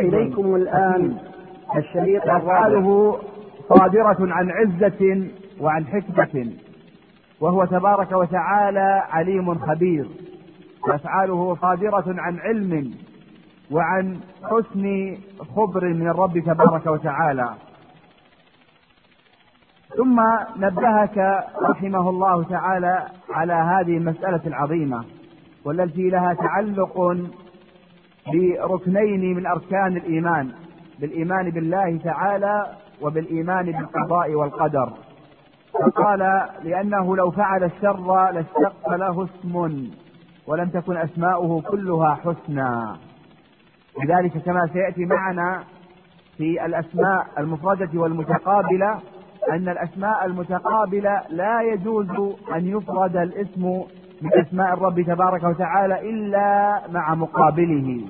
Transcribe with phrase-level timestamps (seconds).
[0.00, 1.16] وإليكم الآن
[1.76, 3.18] الشريط أفعاله
[3.68, 5.28] صادرة عن عزة
[5.60, 6.52] وعن حكمة
[7.40, 10.08] وهو تبارك وتعالى عليم خبير
[10.88, 12.94] وأفعاله صادرة عن علم
[13.70, 15.16] وعن حسن
[15.56, 17.54] خبر من الرب تبارك وتعالى.
[19.96, 20.20] ثم
[20.56, 25.04] نبهك رحمه الله تعالى على هذه المسألة العظيمة
[25.64, 27.16] والتي لها تعلق
[28.26, 30.50] بركنين من أركان الإيمان
[31.00, 32.66] بالإيمان بالله تعالى
[33.02, 34.92] وبالإيمان بالقضاء والقدر.
[35.72, 36.18] فقال
[36.64, 39.86] لأنه لو فعل الشر لاشتق له اسم
[40.46, 42.96] ولم تكن أسماؤه كلها حسنى.
[44.04, 45.64] لذلك كما سيأتي معنا
[46.36, 49.00] في الأسماء المفردة والمتقابلة
[49.50, 52.10] أن الأسماء المتقابلة لا يجوز
[52.54, 53.82] أن يفرد الاسم
[54.22, 58.00] من أسماء الرب تبارك وتعالى إلا مع مقابله.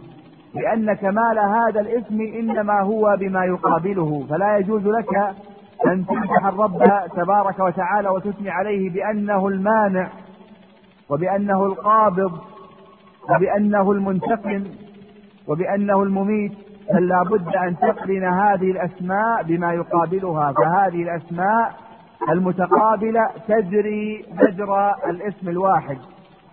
[0.54, 4.26] لأن كمال هذا الاسم إنما هو بما يقابله.
[4.30, 5.14] فلا يجوز لك
[5.86, 6.82] أن تمدح الرب
[7.16, 10.08] تبارك وتعالى وتثني عليه بأنه المانع
[11.10, 12.32] وبأنه القابض
[13.30, 14.64] وبأنه المنتقم
[15.48, 16.52] وبأنه المميت.
[16.94, 20.52] بل لا بد أن تقرن هذه الأسماء بما يقابلها.
[20.52, 21.89] فهذه الأسماء
[22.28, 25.98] المتقابلة تجري مجرى الاسم الواحد.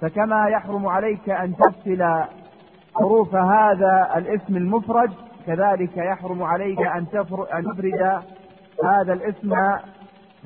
[0.02, 2.24] فكما يحرم عليك أن تفصل
[2.96, 5.12] حروف هذا الاسم المفرد
[5.48, 8.22] كذلك يحرم عليك أن تفرد
[8.84, 9.54] هذا الاسم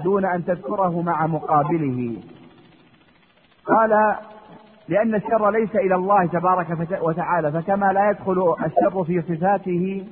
[0.04, 2.18] دون أن تذكره مع مقابله.
[3.66, 4.16] قال
[4.90, 6.68] لأن الشر ليس إلى الله تبارك
[7.02, 7.52] وتعالى.
[7.52, 10.06] فكما لا يدخل الشر في صفاته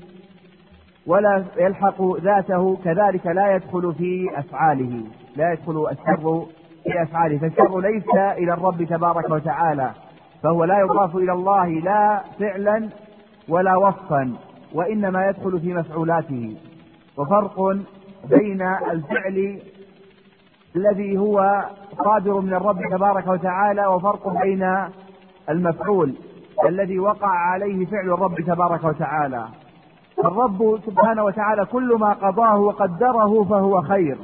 [1.09, 5.03] ولا يلحق ذاته كذلك لا يدخل في أفعاله
[5.35, 6.45] لا يدخل الشر
[6.83, 7.37] في أفعاله.
[7.37, 9.91] فالشر ليس إلى الرب تبارك وتعالى
[10.43, 12.89] فهو لا يضاف إلى الله لا فعلا
[13.49, 14.33] ولا وصفا
[14.73, 16.57] وإنما يدخل في مفعولاته.
[17.17, 17.77] وفرق
[18.29, 19.59] بين الفعل
[20.75, 21.65] الذي هو
[22.05, 24.77] صادر من الرب تبارك وتعالى وفرق بين
[25.49, 26.13] المفعول
[26.67, 29.45] الذي وقع عليه فعل الرب تبارك وتعالى.
[30.25, 34.17] الرب سبحانه وتعالى كل ما قضاه وقدره فهو خير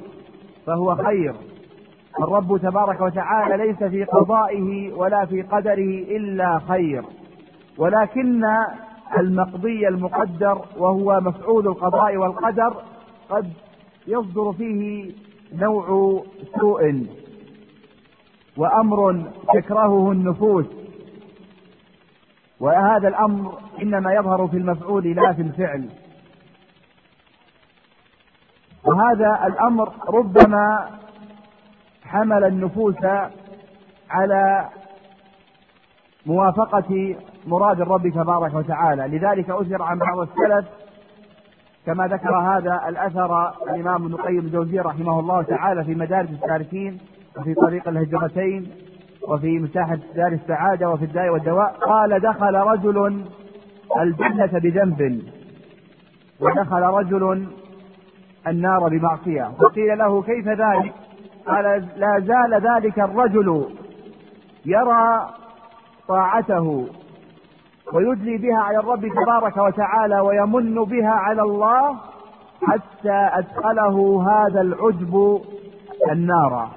[0.65, 1.35] فهو خير.
[2.19, 7.03] الرب تبارك وتعالى ليس في قضائه ولا في قدره إلا خير.
[7.77, 8.43] ولكن
[9.17, 12.73] المقضي المقدر وهو مفعول القضاء والقدر
[13.29, 13.49] قد
[14.07, 15.11] يصدر فيه
[15.53, 16.21] نوع
[16.59, 17.05] سوء
[18.57, 19.23] وأمر
[19.53, 20.65] تكرهه النفوس.
[22.59, 25.89] وهذا الأمر إنما يظهر في المفعول لا في الفعل.
[28.85, 30.89] وهذا الأمر ربما
[32.03, 33.05] حمل النفوس
[34.09, 34.69] على
[36.25, 37.15] موافقة
[37.47, 39.17] مراد الرب تبارك وتعالى.
[39.17, 40.65] لذلك أثر عن بعض السلف
[41.85, 46.99] كما ذكر هذا الأثر الإمام ابن القيم الجوزي رحمه الله تعالى في مدارج السالكين
[47.37, 48.71] وفي طريق الهجرتين.
[49.29, 51.75] وفي مساحة دار السعادة وفي الداء والدواء.
[51.81, 53.23] قال دخل رجل
[54.01, 55.21] الجنة بذنب
[56.39, 57.47] ودخل رجل
[58.47, 59.51] النار بمعصية.
[59.59, 60.93] فقيل له كيف ذلك؟
[61.47, 63.65] قال لا زال ذلك الرجل
[64.65, 65.29] يرى
[66.07, 66.87] طاعته
[67.93, 71.95] ويدلي بها على الرب تبارك وتعالى ويمن بها على الله
[72.63, 75.41] حتى أدخله هذا العجب
[76.11, 76.69] النار.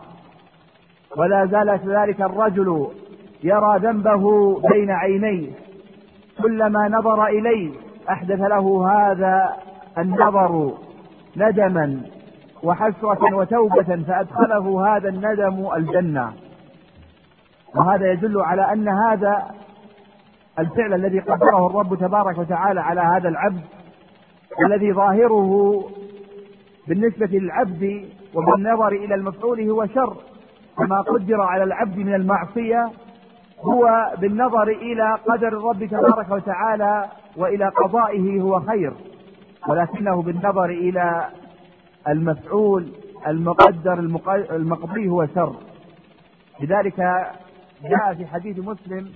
[1.16, 2.88] ولا زال ذلك الرجل
[3.42, 5.50] يرى ذنبه بين عينيه.
[6.42, 7.70] كلما نظر إليه
[8.10, 9.56] أحدث له هذا
[9.98, 10.72] النظر
[11.36, 12.02] ندما
[12.62, 16.32] وحسرة وتوبة فأدخله هذا الندم الجنة.
[17.74, 19.46] وهذا يدل على أن هذا
[20.58, 23.60] الفعل الذي قدره الرب تبارك وتعالى على هذا العبد
[24.66, 25.84] الذي ظاهره
[26.88, 30.16] بالنسبة للعبد وبالنظر إلى المفعول هو شر.
[30.78, 32.90] كما قدر على العبد من المعصية
[33.60, 38.92] هو بالنظر إلى قدر الرب تبارك وتعالى وإلى قضائه هو خير.
[39.68, 41.28] ولكنه بالنظر إلى
[42.08, 42.88] المفعول
[43.26, 43.98] المقدر
[44.50, 45.54] المقضي هو شر.
[46.60, 46.96] لذلك
[47.82, 49.08] جاء في حديث مسلم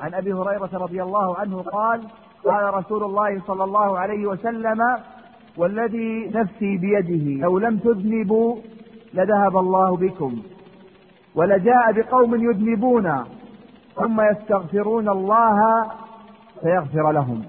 [0.00, 2.02] عن أبي هريرة رضي الله عنه قال
[2.44, 4.96] قال رسول الله صلى الله عليه وسلم
[5.56, 8.56] والذي نفسي بيده لو لم تذنبوا
[9.14, 10.42] لذهب الله بكم.
[11.34, 13.24] ولجاء بقوم يذنبون.
[13.94, 15.56] ثم يستغفرون الله
[16.62, 17.42] فيغفر لهم.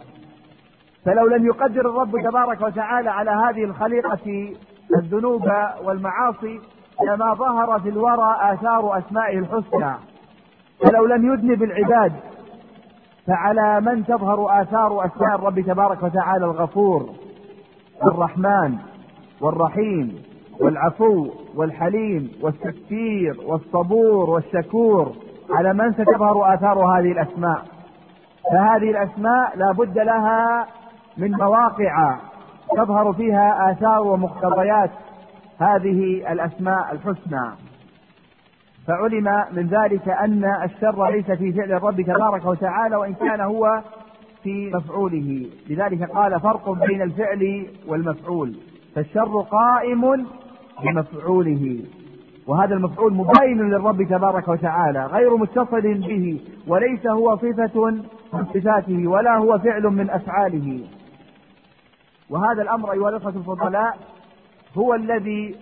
[1.05, 4.53] فلو لم يقدر الرب تبارك وتعالى على هذه الخليقة
[4.97, 5.47] الذنوب
[5.83, 6.59] والمعاصي
[7.07, 9.93] لما ظهر في الورى آثار أسمائه الحسنى.
[10.83, 12.13] فلو لم يذنب العباد
[13.27, 17.09] فعلى من تظهر آثار أسماء الرب تبارك وتعالى الغفور
[18.03, 18.77] والرحمن
[19.41, 20.30] والرحيم.
[20.61, 25.11] والعفو والحليم والستير والصبور والشكور
[25.49, 27.65] على من ستظهر آثار هذه الأسماء.
[28.51, 30.67] فهذه الأسماء لا بد لها
[31.17, 32.17] من مواقع
[32.77, 34.91] تظهر فيها آثار ومقتضيات
[35.59, 37.51] هذه الأسماء الحسنى.
[38.87, 43.81] فعلم من ذلك أن الشر ليس في فعل الرب تبارك وتعالى وإن كان هو
[44.43, 45.45] في مفعوله.
[45.69, 48.55] لذلك قال فرق بين الفعل والمفعول.
[48.95, 50.25] فالشر قائم
[50.83, 51.79] بمفعوله
[52.47, 57.85] وهذا المفعول مبين للرب تبارك وتعالى غير متصل به وليس هو صفة
[58.33, 60.79] من صفاته ولا هو فعل من أفعاله.
[62.29, 63.97] وهذا الأمر أيها الأخوة الفضلاء
[64.77, 65.55] هو الذي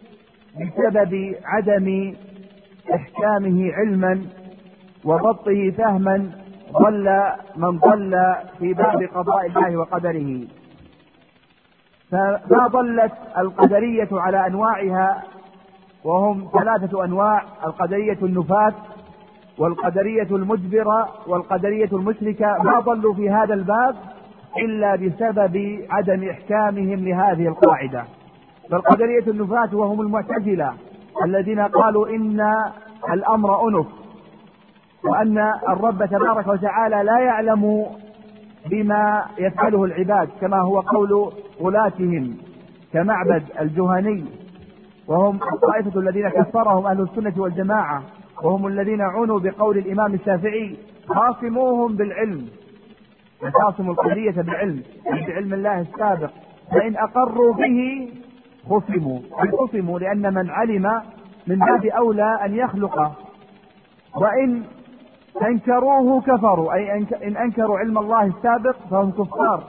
[0.62, 2.14] بسبب عدم
[2.96, 4.22] إحكامه علما
[5.06, 6.30] وضبطه فهما
[6.82, 7.22] ضل
[7.58, 10.42] من ضل في باب قضاء الله وقدره.
[12.12, 15.24] فما ضلت القدرية على أنواعها
[16.04, 18.74] وهم ثلاثة أنواع القدرية النفاة
[19.58, 22.64] والقدرية المجبرة والقدرية المشركة.
[22.64, 23.96] ما ضلوا في هذا الباب
[24.58, 28.04] إلا بسبب عدم إحكامهم لهذه القاعدة.
[28.72, 30.74] فالقدرية النفاة وهم المعتزلة
[31.26, 32.42] الذين قالوا إن
[33.14, 33.88] الأمر أنف
[35.04, 35.38] وأن
[35.70, 37.86] الرب تبارك وتعالى لا يعلم
[38.66, 42.38] بما يفعله العباد كما هو قول غلاتهم
[42.94, 44.26] كمعبد الجهني.
[45.08, 48.04] وهم الطائفة الذين كفرهم أهل السنة والجماعة
[48.44, 50.78] وهم الذين عنوا بقول الإمام الشافعي
[51.08, 52.48] خاصموهم بالعلم.
[53.44, 56.30] وخاصموا القضية بالعلم يعني بعلم الله السابق.
[56.72, 58.10] فإن أقروا به
[58.70, 59.20] خصموا
[59.58, 61.02] خصموا لأن من علم
[61.48, 63.12] من باب أولى أن يخلق
[64.16, 64.64] وإن
[65.42, 66.74] أنكروه كفروا.
[66.74, 69.64] أي إن أنكروا علم الله السابق فهم كفار.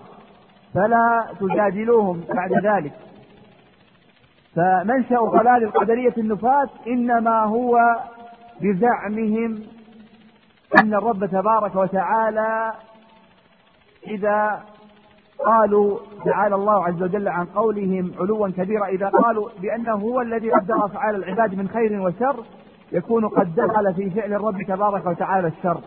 [0.75, 2.93] فلا تجادلوهم بعد ذلك.
[4.57, 7.97] فمنشأ ضلال القدرية النفاة إنما هو
[8.61, 9.63] بزعمهم
[10.81, 12.73] أن الرب تبارك وتعالى
[14.07, 14.63] إذا
[15.47, 20.85] قالوا تعالى الله عز وجل عن قولهم علوا كبيرا إذا قالوا بأنه هو الذي قدر
[20.85, 22.45] أفعال العباد من خير وشر
[22.93, 25.81] يكون قد دخل في فعل الرب تبارك وتعالى الشر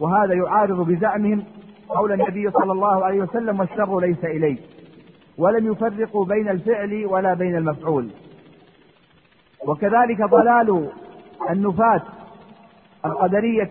[0.00, 1.44] وهذا يعارض بزعمهم
[1.88, 4.62] قول النبي صلى الله عليه وسلم والشر ليس إليك
[5.38, 8.10] ولم يفرقوا بين الفعل ولا بين المفعول.
[9.66, 10.88] وكذلك ضلال
[11.50, 12.02] النفاة
[13.06, 13.70] القدرية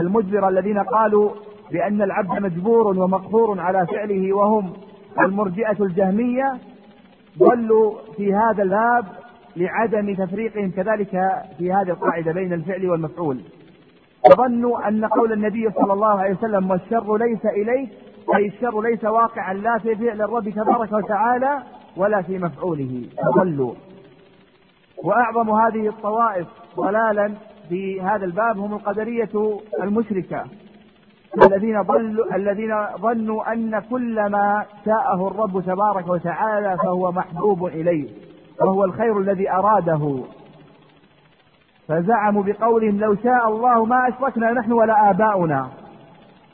[0.00, 1.30] المجبرة الذين قالوا
[1.72, 4.72] بأن العبد مجبور ومقهور على فعله وهم
[5.20, 6.58] المرجئة الجهمية
[7.38, 9.04] ضلوا في هذا الباب
[9.56, 11.10] لعدم تفريقهم كذلك
[11.58, 13.40] في هذه القاعدة بين الفعل والمفعول.
[14.30, 17.90] وظنوا أن قول النبي صلى الله عليه وسلم والشر ليس إليك
[18.36, 21.62] أي الشر ليس واقعا لا في فعل الرب تبارك وتعالى
[21.96, 23.02] ولا في مفعوله.
[23.24, 23.74] فضلوا
[25.04, 27.32] وأعظم هذه الطوائف ضلالا
[27.68, 30.44] في هذا الباب هم القدرية المشركة.
[31.46, 38.08] الذين ضلوا الذين ظنوا أن كل ما شاءه الرب تبارك وتعالى فهو محبوب إليه.
[38.60, 40.24] وهو الخير الذي أراده.
[41.88, 45.68] فزعموا بقولهم لو شاء الله ما أشركنا نحن ولا آباؤنا.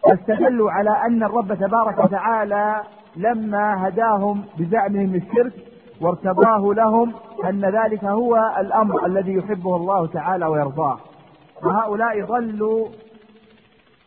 [0.06, 2.82] واستدلوا على أن الرب تبارك وتعالى
[3.17, 5.53] لما هداهم بزعمهم الشرك
[6.00, 7.12] وارتضاه لهم
[7.45, 10.99] أن ذلك هو الأمر الذي يحبه الله تعالى ويرضاه.
[11.64, 12.88] وهؤلاء ضلوا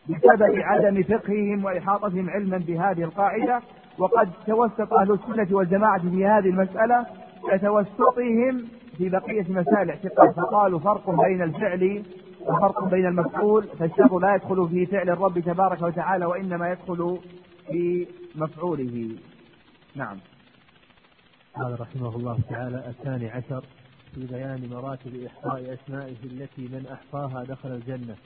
[0.08, 3.60] بسبب عدم فقههم وإحاطتهم علما بهذه القاعدة.
[3.98, 7.06] وقد توسط أهل السنة والجماعة في هذه المسألة
[7.48, 8.68] كتوسطهم
[8.98, 10.30] في بقية مسائل الاعتقاد.
[10.30, 12.02] فقالوا فرق بين الفعل
[12.40, 17.18] وفرق بين المفعول فالشر لا يدخل في فعل الرب تبارك وتعالى وإنما يدخل
[17.66, 19.16] في مفعوله.
[19.94, 20.18] نعم.
[21.56, 23.64] قال رحمه الله تعالى الثاني عشر
[24.14, 28.16] في بيان مراتب إحصاء أسمائه التي من أحصاها دخل الجنة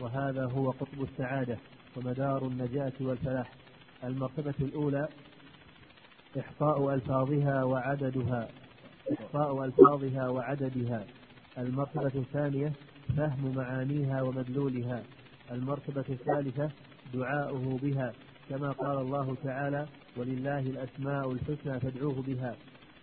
[0.00, 1.58] وهذا هو قطب السعادة
[1.96, 3.52] ومدار النجاة والفلاح.
[4.04, 5.08] المرتبة الأولى
[6.38, 8.48] إحصاء ألفاظها وعددها.
[9.10, 11.04] إحصاء ألفاظها وعددها.
[11.58, 12.72] المرتبة الثانية
[13.16, 15.02] فهم معانيها ومدلولها.
[15.52, 16.70] المرتبة الثالثة
[17.14, 18.12] دعاؤه بها.
[18.48, 22.56] كما قال الله تعالى ولله الأسماء الحسنى فادعوه بها.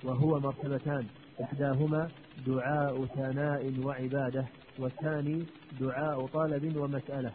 [0.03, 1.05] وهو مرتبتان.
[1.43, 2.09] إحداهما
[2.47, 4.45] دعاء ثناء وعبادة.
[4.79, 5.45] والثاني
[5.79, 7.31] دعاء طلب ومسألة.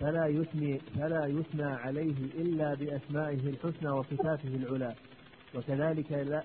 [0.00, 4.94] فلا يثني فلا يثنى عليه إلا بأسمائه الحسنى وصفاته العلى.
[5.54, 6.42] وكذلك لا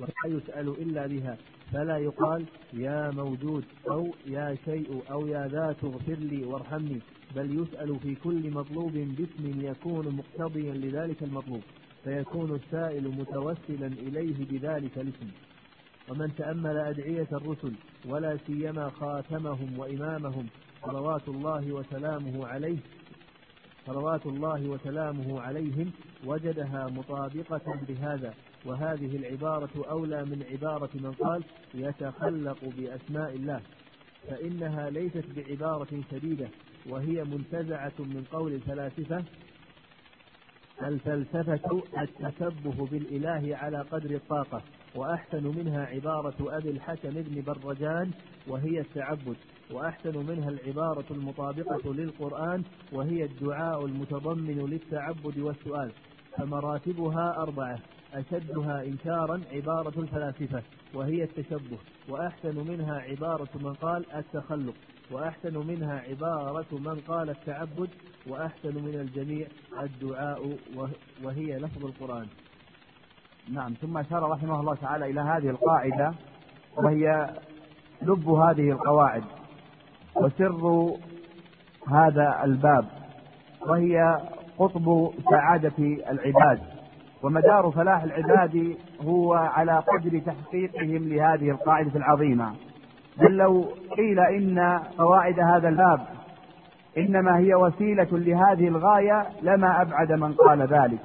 [0.00, 1.36] ولا يسأل إلا بها.
[1.72, 7.00] فلا يقال يا موجود أو يا شيء أو يا ذات اغفر لي وارحمني.
[7.36, 11.62] بل يسأل في كل مطلوب باسم يكون مقتضيا لذلك المطلوب.
[12.04, 15.30] فيكون السائل متوسلا إليه بذلك الاسم.
[16.08, 17.72] ومن تأمل أدعية الرسل
[18.08, 20.46] ولا سيما خاتمهم وإمامهم
[20.86, 22.78] صلوات الله وسلامه عليه
[23.86, 25.90] صلوات الله وسلامه عليهم
[26.24, 28.34] وجدها مطابقة بهذا.
[28.66, 31.44] وهذه العبارة أولى من عبارة من قال
[31.74, 33.60] يتخلق بأسماء الله
[34.28, 36.48] فإنها ليست بعبارة شديدة
[36.88, 39.24] وهي منتزعة من قول الفلاسفة
[40.82, 44.62] الفلسفة التشبه بالإله على قدر الطاقة
[44.94, 48.10] وأحسن منها عبارة أبي الحسن بن برجان
[48.48, 49.36] وهي التعبد
[49.70, 55.92] وأحسن منها العبارة المطابقة للقرآن وهي الدعاء المتضمن للتعبد والسؤال
[56.38, 57.78] فمراتبها أربعة
[58.16, 60.62] أشدها إنكارا عبارة الفلاسفة
[60.94, 64.74] وهي التشبه وأحسن منها عبارة من قال التخلق
[65.10, 67.90] وأحسن منها عبارة من قال التعبد
[68.26, 69.46] وأحسن من الجميع
[69.82, 70.58] الدعاء
[71.24, 72.26] وهي لفظ القرآن.
[73.52, 76.14] نعم ثم أشار رحمه الله تعالى إلى هذه القاعدة
[76.76, 77.34] وهي
[78.02, 79.24] لب هذه القواعد
[80.16, 80.90] وسر
[81.88, 82.86] هذا الباب
[83.68, 84.18] وهي
[84.58, 85.78] قطب سعادة
[86.10, 86.75] العباد.
[87.22, 92.54] ومدار فلاح العباد هو على قدر تحقيقهم لهذه القاعدة العظيمة.
[93.18, 93.64] بل لو
[93.96, 96.00] قيل إن قواعد هذا الباب
[96.98, 101.00] إنما هي وسيلة لهذه الغاية لما أبعد من قال ذلك.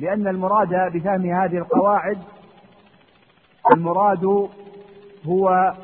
[0.00, 2.18] لأن المراد بفهم هذه القواعد
[3.72, 4.48] المراد
[5.26, 5.74] هو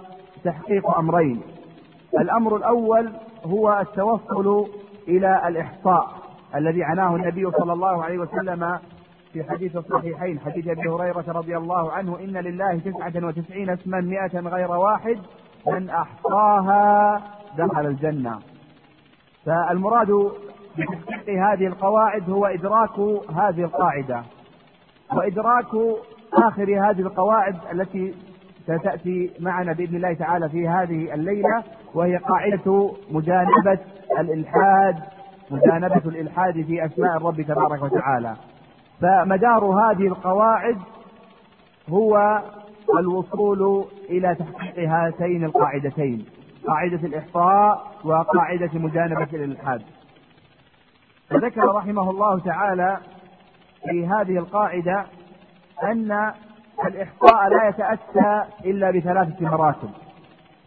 [0.44, 1.40] تحقيق أمرين.
[2.20, 3.12] الأمر الأول
[3.46, 4.66] هو التوصل
[5.08, 6.08] إلى الإحصاء
[6.54, 8.78] الذي عناه النبي صلى الله عليه وسلم
[9.32, 14.40] في حديث الصحيحين حديث أبي هريرة رضي الله عنه إن لله تسعة وتسعين اسما مئة
[14.40, 15.18] غير واحد
[15.66, 17.20] من أحصاها
[17.58, 18.38] دخل الجنة.
[19.46, 20.32] فالمراد
[20.78, 22.98] بتحقيق هذه القواعد هو إدراك
[23.36, 24.22] هذه القاعدة.
[25.12, 25.74] وإدراك
[26.34, 28.14] آخر هذه القواعد التي
[28.62, 31.62] ستأتي معنا بإذن الله تعالى في هذه الليلة
[31.94, 33.78] وهي قاعدة مجانبة
[34.18, 34.96] الإلحاد
[35.50, 38.36] مجانبة الإلحاد في أسماء الرب تبارك وتعالى.
[39.00, 40.78] فمدار هذه القواعد
[41.88, 42.42] هو
[42.98, 46.26] الوصول إلى تحقيق هاتين القاعدتين
[46.66, 49.82] قاعدة الإحصاء وقاعدة مجانبة الإلحاد.
[51.30, 52.98] فذكر رحمه الله تعالى
[53.88, 55.04] في هذه القاعدة
[55.82, 56.32] أن
[56.86, 59.90] الإحصاء لا يتأتى إلا بثلاثة مراتب.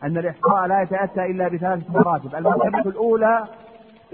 [0.04, 2.36] أن الإحصاء لا يتأتى إلا بثلاثة مراتب.
[2.36, 3.48] المرتبة الأولى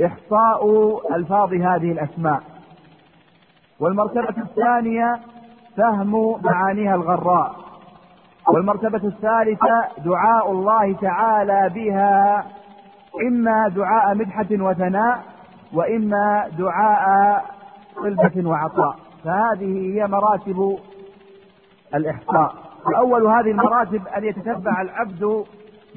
[0.05, 0.67] إحصاء
[1.15, 2.54] ألفاظ هذه الأسماء.
[3.79, 5.19] والمرتبة الثانية
[5.77, 7.55] فهم معانيها الغراء.
[8.53, 12.45] والمرتبة الثالثة دعاء الله تعالى بها
[13.27, 15.23] إما دعاء مدحة وثناء
[15.73, 17.45] وإما دعاء
[17.95, 18.95] طلبة وعطاء.
[19.23, 20.77] فهذه هي مراتب
[21.95, 22.53] الإحصاء
[22.85, 25.45] وأول هذه المراتب أن يتتبع العبد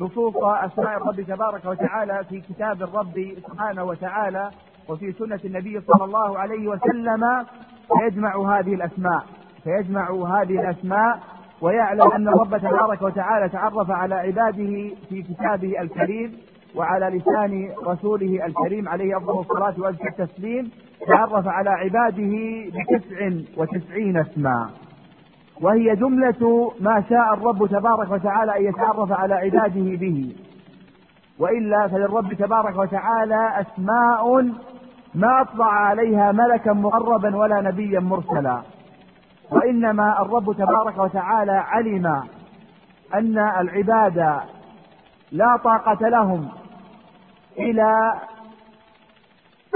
[0.00, 4.50] نصوص أسماء الرب تبارك وتعالى في كتاب الرب سبحانه وتعالى.
[4.88, 7.25] وفي سنة النبي صلى الله عليه وسلم
[7.99, 9.23] فيجمع هذه الأسماء
[9.64, 11.18] فيجمع هذه الأسماء
[11.61, 16.33] ويعلم أن الرب تبارك وتعالى تعرف على عباده في كتابه الكريم
[16.75, 20.71] وعلى لسان رسوله الكريم عليه أفضل الصلاة وأزكى التسليم
[21.09, 22.33] تعرف على عباده
[22.71, 24.71] بتسع وتسعين اسما.
[25.61, 30.37] وهي جملة ما شاء الرب تبارك وتعالى أن يتعرف على عباده به.
[31.38, 34.50] وإلا فللرب تبارك وتعالى أسماء
[35.15, 38.62] ما أطلع عليها ملكا مقربا ولا نبيا مرسلا.
[39.50, 42.07] وإنما الرب تبارك وتعالى علم
[43.15, 44.41] أن العباد
[45.33, 46.49] لا طاقة لهم
[47.59, 48.12] إلى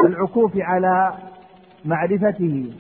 [0.05, 1.13] العكوف على
[1.85, 2.73] معرفته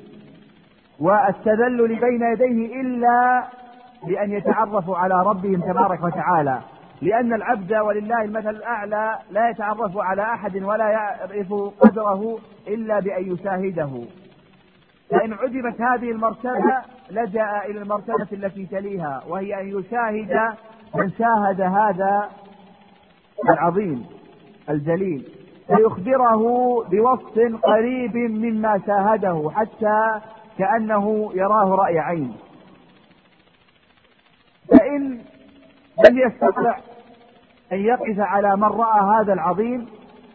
[1.00, 3.44] والتذلل بين يديه إلا
[4.06, 6.60] بأن يتعرفوا على ربهم تبارك وتعالى.
[7.02, 14.04] لأن العبد ولله المثل الأعلى لا يتعرف على أحد ولا يعرف قدره إلا بأن يشاهده.
[15.10, 20.54] فإن عدمت هذه المرتبة لجأ إلى المرتبة التي تليها وهي أن يشاهد
[20.94, 22.30] من شاهد هذا
[23.50, 24.06] العظيم
[24.70, 25.28] الجليل.
[25.66, 26.42] فيخبره
[26.90, 30.20] بوصف قريب مما شاهده حتى
[30.58, 32.36] كأنه يراه رأي عين.
[34.68, 35.20] فإن
[36.08, 36.91] لم يستطع
[37.72, 39.86] أن يقف على من رأى هذا العظيم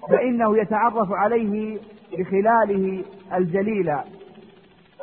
[0.10, 1.80] فإنه يتعرف عليه
[2.18, 3.04] بخلاله
[3.34, 4.04] الجليلة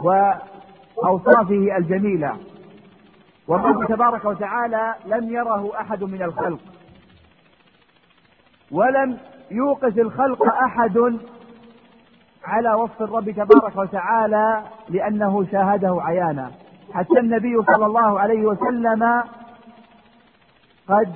[0.02, 2.36] وأوصافه الجميلة
[3.48, 6.60] والرب تبارك وتعالى لم يره أحد من الخلق.
[8.70, 9.18] ولم
[9.50, 11.18] يوقف الخلق أحد
[12.44, 16.50] على وصف الرب تبارك وتعالى لأنه شاهده عيانا.
[16.94, 19.22] حتى النبي صلى الله عليه وسلم
[20.88, 21.14] قد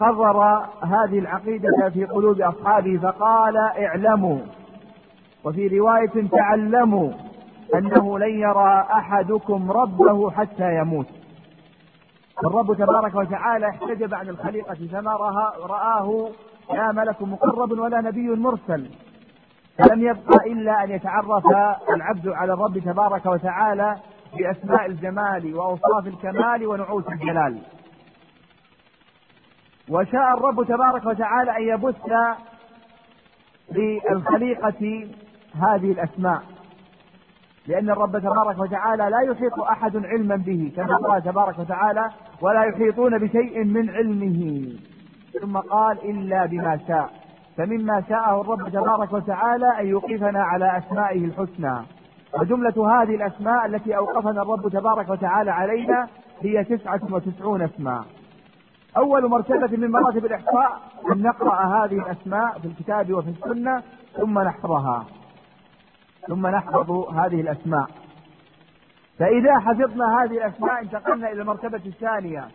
[0.00, 4.38] قرر هذه العقيدة في قلوب أصحابه فقال اعلموا.
[5.44, 7.10] وفي رواية تعلموا
[7.74, 11.06] أنه لن يرى أحدكم ربه حتى يموت.
[12.46, 15.12] الرب تبارك وتعالى احتجب عن الخليقة فما
[15.66, 16.28] رآه
[16.74, 18.90] لا ملك مقرب ولا نبي مرسل.
[19.78, 21.46] فلم يبقى إلا أن يتعرف
[21.94, 23.96] العبد على الرب تبارك وتعالى
[24.38, 27.58] بأسماء الجمال وأوصاف الكمال ونعوت الجلال.
[29.90, 31.96] وشاء الرب تبارك وتعالى أن يبث
[33.72, 35.08] للخليقة
[35.54, 36.42] هذه الأسماء.
[37.66, 42.10] لأن الرب تبارك وتعالى لا يحيط أحد علما به كما قال تبارك وتعالى
[42.40, 44.72] ولا يحيطون بشيء من علمه
[45.40, 47.10] ثم قال إلا بما شاء
[47.56, 51.74] فمما شاءه الرب تبارك وتعالى أن يوقفنا على أسمائه الحسنى.
[52.40, 56.08] وجملة هذه الأسماء التي أوقفنا الرب تبارك وتعالى علينا
[56.40, 58.04] هي تسعة وتسعون اسما
[58.96, 60.80] أول مرتبة من مراتب الإحصاء
[61.12, 63.82] أن نقرأ هذه الأسماء في الكتاب وفي السنة
[64.16, 65.06] ثم نحفظها.
[66.28, 67.86] ثم نحفظ هذه الأسماء.
[69.18, 72.48] فإذا حفظنا هذه الأسماء انتقلنا إلى المرتبة الثانية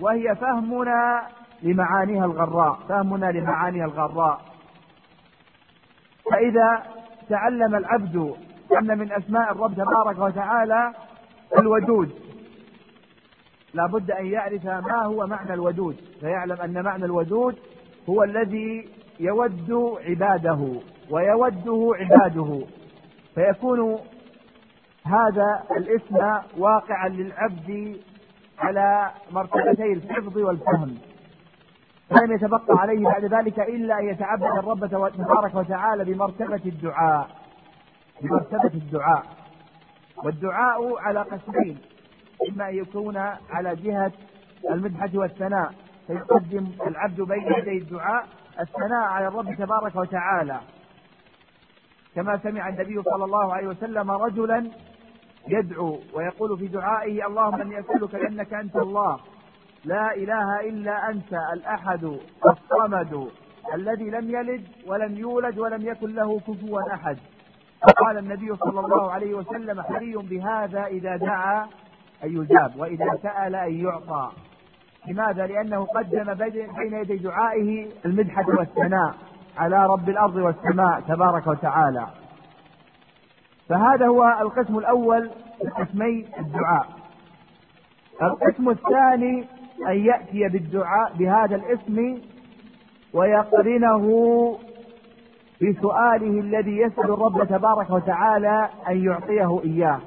[0.00, 1.22] وهي فهمنا
[1.62, 4.40] لمعانيها الغراء فهمنا لمعانيها الغراء.
[6.32, 6.82] فإذا
[7.28, 8.34] تعلم العبد
[8.80, 10.92] أن من أسماء الرب تبارك وتعالى
[11.58, 12.12] الودود
[13.74, 17.58] لا بد أن يعرف ما هو معنى الودود فيعلم أن معنى الودود
[18.08, 18.88] هو الذي
[19.20, 22.66] يود عباده ويوده عباده.
[23.34, 23.98] فيكون
[25.06, 26.16] هذا الاسم
[26.58, 28.00] واقعا للعبد
[28.58, 30.98] على مرتبتي الحفظ والفهم.
[32.10, 37.28] فلم يتبقى عليه بعد ذلك إلا أن يتعبد الرب تبارك وتعالى بمرتبة الدعاء.
[38.22, 39.22] بمرتبة الدعاء.
[40.24, 41.78] والدعاء على قسمين.
[42.48, 43.16] إما أن يكون
[43.50, 44.12] على جهة
[44.70, 45.70] المدحة والثناء
[46.06, 48.26] فيقدم العبد بين يدي الدعاء
[48.60, 50.60] الثناء على الرب تبارك وتعالى.
[52.14, 54.70] كما سمع النبي صلى الله عليه وسلم رجلا
[55.48, 59.20] يدعو ويقول في دعائه اللهم إني أسألك انك أنت الله.
[59.84, 62.04] لا إله إلا أنت الأحد
[62.46, 63.30] الصمد
[63.74, 67.18] الذي لم يلد ولم يولد ولم يكن له كفوا أحد.
[67.82, 71.66] فقال النبي صلى الله عليه وسلم حري بهذا إذا دعا
[72.24, 74.30] أن يجاب وإذا سأل أن يعطى.
[75.08, 79.14] لماذا؟ لأنه قدم بين يدي دعائه المدحة والثناء
[79.58, 82.06] على رب الأرض والسماء تبارك وتعالى.
[83.68, 85.30] فهذا هو القسم الأول
[85.64, 86.86] من قسمي الدعاء.
[88.22, 89.44] القسم الثاني
[89.88, 92.18] أن يأتي بالدعاء بهذا الاسم
[93.14, 94.06] ويقرنه
[95.62, 100.00] بسؤاله الذي يسأل الرب تبارك وتعالى أن يعطيه إياه.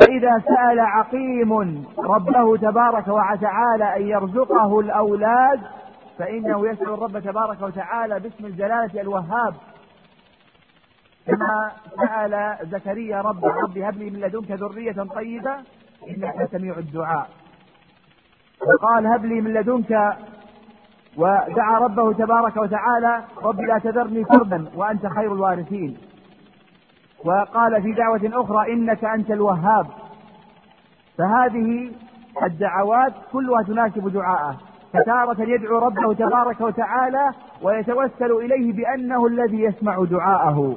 [0.00, 5.60] فإذا سأل عقيم ربه تبارك وتعالى أن يرزقه الأولاد
[6.18, 9.54] فإنه يسأل الرب تبارك وتعالى باسم الجلالة الوهاب.
[11.26, 15.54] كما سأل زكريا رب رب هب لي من لدنك ذرية طيبة
[16.10, 17.28] إنك سميع الدعاء.
[18.66, 20.16] وقال هب لي من لدنك
[21.16, 25.96] ودعا ربه تبارك وتعالى رب لا تذرني فردا وأنت خير الوارثين.
[27.24, 29.86] وقال في دعوة أخرى إنك أنت الوهاب.
[31.18, 31.90] فهذه
[32.42, 34.56] الدعوات كلها تناسب دعاءه.
[34.92, 37.30] فتارة يدعو ربه تبارك وتعالى
[37.62, 40.76] ويتوسل إليه بأنه الذي يسمع دعاءه.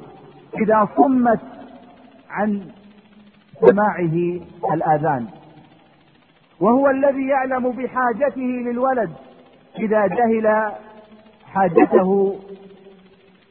[0.62, 1.40] إذا صمت
[2.30, 2.62] عن
[3.60, 4.40] سماعه
[4.74, 5.26] الآذان.
[6.60, 9.10] وهو الذي يعلم بحاجته للولد
[9.78, 10.72] إذا جهل
[11.52, 12.38] حاجته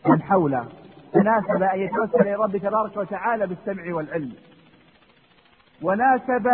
[0.10, 0.65] من حوله.
[1.13, 4.33] تناسب أن يتوسل إلى رب تبارك وتعالى بالسمع والعلم.
[5.81, 6.47] وناسب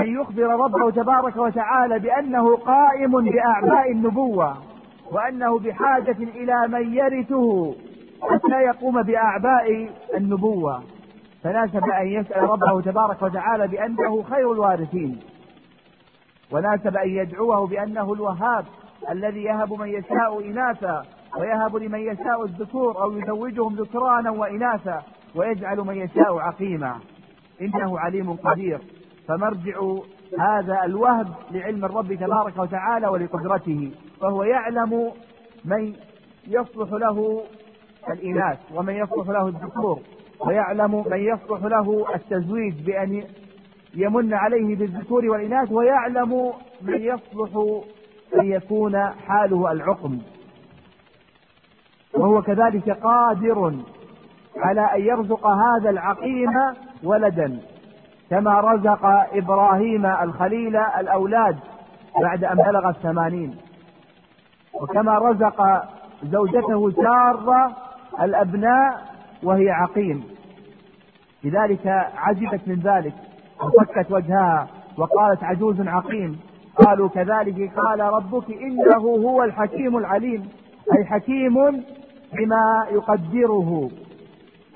[0.00, 4.56] أن يخبر ربه تبارك وتعالى بأنه قائم بأعباء النبوة
[5.12, 7.74] وأنه بحاجة إلى من يرثه
[8.22, 10.82] حتى يقوم بأعباء النبوة.
[11.42, 15.20] فناسب أن يسأل ربه تبارك وتعالى بأنه خير الوارثين.
[16.52, 18.64] وناسب أن يدعوه بأنه الوهاب
[19.10, 21.02] الذي يهب من يشاء إناثا
[21.38, 25.02] ويهب لمن يشاء الذكور أو يزوجهم ذكرانا وإناثا
[25.34, 26.98] ويجعل من يشاء عقيما.
[27.60, 28.80] إنه عليم قدير.
[29.28, 29.80] فمرجع
[30.38, 33.92] هذا الوهب لعلم الرب تبارك وتعالى ولقدرته.
[34.20, 35.12] فهو يعلم
[35.64, 35.94] من
[36.48, 37.42] يصلح له
[38.10, 39.98] الإناث ومن يصلح له الذكور.
[40.46, 43.24] ويعلم من يصلح له التزويج بأن
[43.94, 45.72] يمن عليه بالذكور والإناث.
[45.72, 47.80] ويعلم من يصلح
[48.40, 50.18] أن يكون حاله العقم.
[52.16, 53.74] وهو كذلك قادر
[54.56, 56.50] على أن يرزق هذا العقيم
[57.04, 57.58] ولدا
[58.30, 61.56] كما رزق إبراهيم الخليل الأولاد
[62.22, 63.56] بعد أن بلغ الثمانين.
[64.74, 65.82] وكما رزق
[66.22, 67.76] زوجته سارة
[68.22, 69.02] الأبناء
[69.42, 70.24] وهي عقيم.
[71.44, 73.14] لذلك عجبت من ذلك
[73.62, 76.40] وفكت وجهها وقالت عجوز عقيم.
[76.76, 80.48] قالوا كذلك قال ربك إنه هو الحكيم العليم
[80.96, 81.84] أي حكيم
[82.38, 83.90] بما يقدره.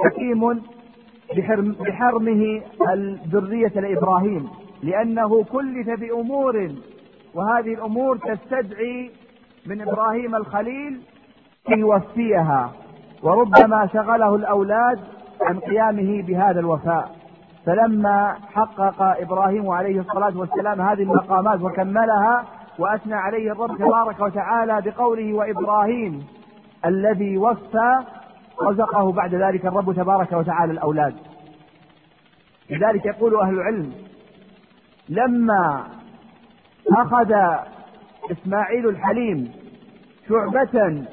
[0.00, 0.62] حكيم
[1.36, 4.48] بحرم بحرمه الذرية لإبراهيم
[4.82, 6.70] لأنه كلف بأمور
[7.34, 9.10] وهذه الأمور تستدعي
[9.66, 11.00] من إبراهيم الخليل
[11.68, 12.72] يوفيها
[13.22, 14.98] وربما شغله الأولاد
[15.42, 17.10] عن قيامه بهذا الوفاء.
[17.66, 22.44] فلما حقق إبراهيم عليه الصلاة والسلام هذه المقامات وكملها
[22.78, 26.26] وأثنى عليه الرب تبارك وتعالى بقوله وإبراهيم
[26.86, 28.04] الذي وفى
[28.62, 31.14] رزقه بعد ذلك الرب تبارك وتعالى الأولاد.
[32.70, 33.92] لذلك يقول أهل العلم
[35.08, 35.84] لما
[36.98, 37.32] أخذ
[38.30, 39.52] إسماعيل الحليم
[40.28, 41.04] شعبة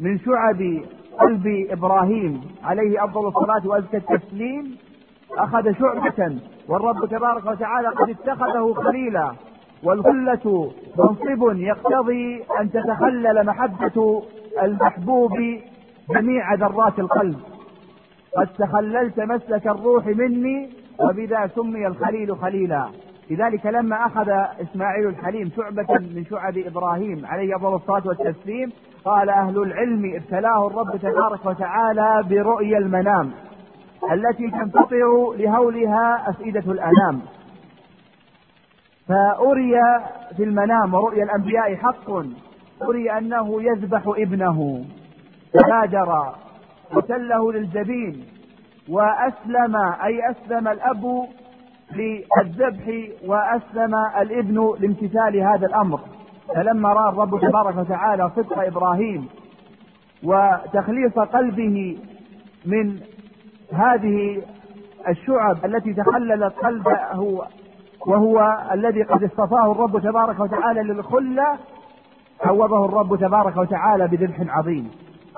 [0.00, 0.82] من شعب
[1.20, 4.76] قلب إبراهيم عليه أفضل الصلاة وأزكى التسليم
[5.38, 9.32] أخذ شعبة والرب تبارك وتعالى قد اتخذه خليلا
[9.82, 14.22] والخلة منصب يقتضي أن تتخلل محبة
[14.62, 15.32] المحبوب
[16.10, 17.36] جميع ذرات القلب.
[18.36, 22.88] قد تخللت مسلك الروح مني وبذا سمي الخليل خليلا.
[23.30, 24.28] لذلك لما أخذ
[24.62, 28.72] إسماعيل الحليم شعبة من شعب إبراهيم عليه أفضل الصلاة والتسليم
[29.04, 33.30] قال أهل العلم ابتلاه الرب تبارك وتعالى برؤيا المنام
[34.12, 37.20] التي تنفطر لهولها أفئدة الأنام.
[39.08, 39.74] فأري
[40.36, 42.10] في المنام ورؤيا الأنبياء حق.
[42.88, 44.84] أري أنه يذبح ابنه.
[45.54, 46.34] فبادر
[46.94, 48.24] وسله للجبين.
[48.88, 51.28] وأسلم أي أسلم الأب
[51.92, 56.00] للذبح وأسلم الابن لامتثال هذا الأمر.
[56.54, 59.28] فلما رأى الرب تبارك وتعالى صدق إبراهيم
[60.24, 61.98] وتخليص قلبه
[62.66, 63.00] من
[63.72, 64.42] هذه
[65.08, 67.42] الشعب التي تخللت قلبه
[68.06, 71.58] وهو الذي قد اصطفاه الرب تبارك وتعالى للخلة
[72.44, 74.90] عوضه الرب تبارك وتعالى بذبح عظيم.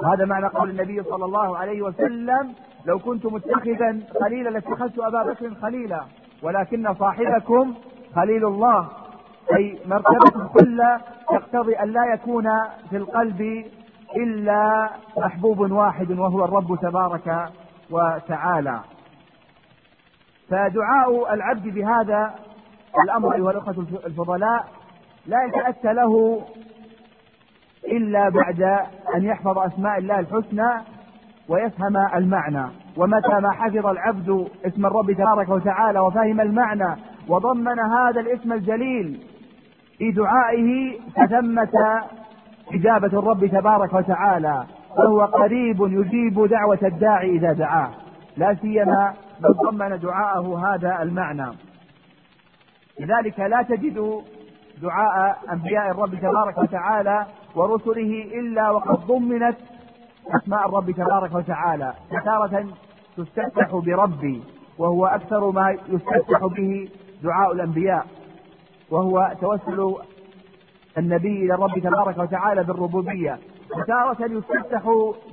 [0.03, 2.55] وهذا معنى قول النبي صلى الله عليه وسلم
[2.87, 6.01] لو كنت متخذا خليلا لاتخذت أبا بكر خليلا
[6.43, 7.75] ولكن صاحبكم
[8.15, 8.89] خليل الله.
[9.57, 11.01] أي مرتبة الخله
[11.33, 12.45] يقتضي أن لا يكون
[12.91, 13.65] في القلب
[14.17, 17.49] إلا محبوب واحد وهو الرب تبارك
[17.91, 18.81] وتعالى.
[20.51, 22.35] فدعاء العبد بهذا
[23.05, 24.65] الأمر أيها الأخوة الفضلاء
[25.27, 26.43] لا يتأتى له
[27.93, 28.63] إلا بعد
[29.17, 30.71] أن يحفظ أسماء الله الحسنى
[31.49, 32.67] ويفهم المعنى.
[32.97, 36.97] ومتى ما حفظ العبد اسم الرب تبارك وتعالى وفهم المعنى
[37.29, 39.21] وضمن هذا الاسم الجليل
[39.99, 42.03] في دعائه فثمة
[42.75, 44.65] إجابة الرب تبارك وتعالى.
[44.97, 47.91] فهو قريب يجيب دعوة الداعي إذا دعاه.
[48.37, 51.53] لا سيما من ضمن دعاءه هذا المعنى.
[53.01, 54.23] لذلك لا تجد
[54.83, 59.57] دعاء أنبياء الرب تبارك وتعالى ورسله إلا وقد ضمنت
[60.37, 61.93] أسماء الرب تبارك وتعالى.
[62.11, 62.67] فتارة
[63.17, 64.43] تستفتح بربي
[64.79, 66.89] وهو أكثر ما يستفتح به
[67.23, 68.07] دعاء الأنبياء.
[68.91, 69.95] وهو توسل
[70.99, 73.39] النبي إلى الرب تبارك وتعالى بالربوبية.
[73.77, 74.83] وتارة يستفتح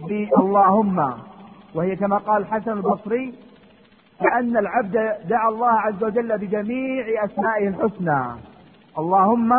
[0.07, 1.13] باللهم
[1.75, 3.33] وهي كما قال الحسن البصري
[4.19, 4.95] كأن العبد
[5.29, 8.23] دعا الله عز وجل بجميع أسمائه الحسنى
[8.99, 9.53] اللهم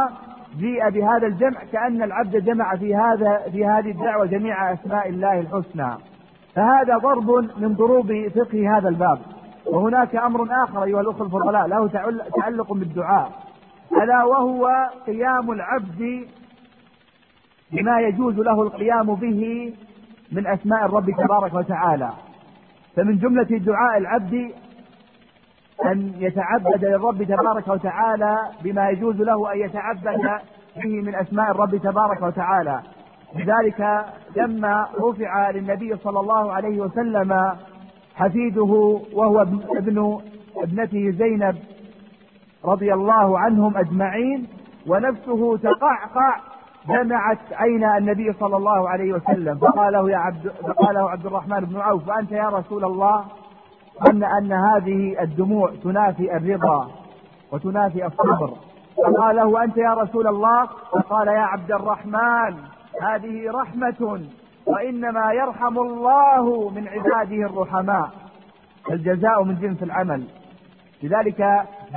[0.58, 5.94] جيء بهذا الجمع كأن العبد جمع في هذا في هذه الدعوة جميع أسماء الله الحسنى.
[6.54, 9.18] فهذا ضرب من ضروب فقه هذا الباب.
[9.66, 11.88] وهناك أمر آخر أيها الأخوة الفضلاء له
[12.36, 13.30] تعلق بالدعاء.
[14.02, 14.68] ألا وهو
[15.06, 16.28] قيام العبد
[17.72, 19.72] بما يجوز له القيام به
[20.32, 22.10] من أسماء الرب تبارك وتعالى.
[22.96, 24.50] فمن جملة دعاء العبد
[25.86, 30.22] أن يتعبد للرب تبارك وتعالى بما يجوز له أن يتعبد
[30.76, 32.80] به من أسماء الرب تبارك وتعالى.
[33.34, 34.04] لذلك
[34.36, 37.52] لما رفع للنبي صلى الله عليه وسلم
[38.14, 39.60] حفيده وهو ابن
[40.56, 41.56] ابنته زينب
[42.64, 44.46] رضي الله عنهم أجمعين
[44.86, 46.36] ونفسه تقعقع
[46.88, 49.58] دمعت عين النبي صلى الله عليه وسلم.
[49.58, 53.24] فقال له يا عبد فقال له عبد الرحمن بن عوف وأنت يا رسول الله؟
[54.02, 56.90] ظن أن هذه الدموع تنافي الرضا
[57.52, 58.50] وتنافي الصبر.
[58.96, 62.56] فقال له أنت يا رسول الله؟ فقال يا عبد الرحمن
[63.02, 64.20] هذه رحمة
[64.66, 68.10] وإنما يرحم الله من عباده الرحماء.
[68.90, 70.24] الجزاء من جنس العمل.
[71.02, 71.38] لذلك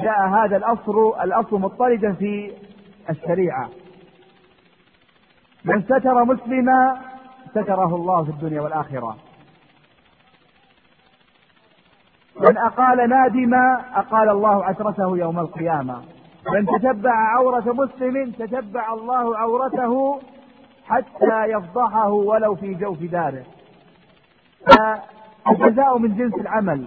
[0.01, 2.51] جاء هذا الأصل الأصل مضطردا في
[3.09, 3.69] الشريعة.
[5.65, 6.97] من ستر مسلما
[7.51, 9.15] ستره الله في الدنيا والآخرة.
[12.41, 16.01] من أقال نادما أقال الله عثرته يوم القيامة.
[16.53, 20.19] من تتبع عورة مسلم تتبع الله عورته
[20.85, 23.43] حتى يفضحه ولو في جوف داره.
[24.67, 26.85] فالجزاء من جنس العمل.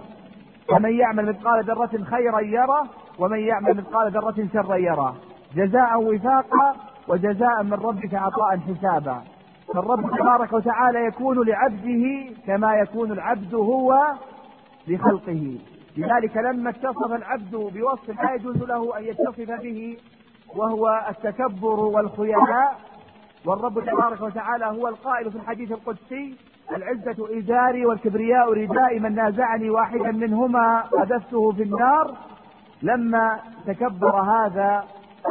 [0.69, 2.83] فمن يعمل مثقال ذرة خيرا يره
[3.19, 5.15] ومن يعمل مثقال ذرة شرا يره.
[5.55, 6.75] جزاء وفاقا
[7.07, 9.21] وجزاء من ربك عطاء حسابا.
[9.73, 13.93] فالرب تبارك وتعالى يكون لعبده كما يكون العبد هو
[14.87, 15.57] لخلقه.
[15.97, 19.97] لذلك لما اتصف العبد بوصف لا يجوز له أن يتصف به
[20.55, 22.79] وهو التكبر والخيلاء
[23.45, 26.35] والرب تبارك وتعالى هو القائل في الحديث القدسي
[26.75, 32.15] العزة إزاري والكبرياء ردائي من نازعني واحدا منهما قذفته في النار.
[32.83, 34.83] لما تكبر هذا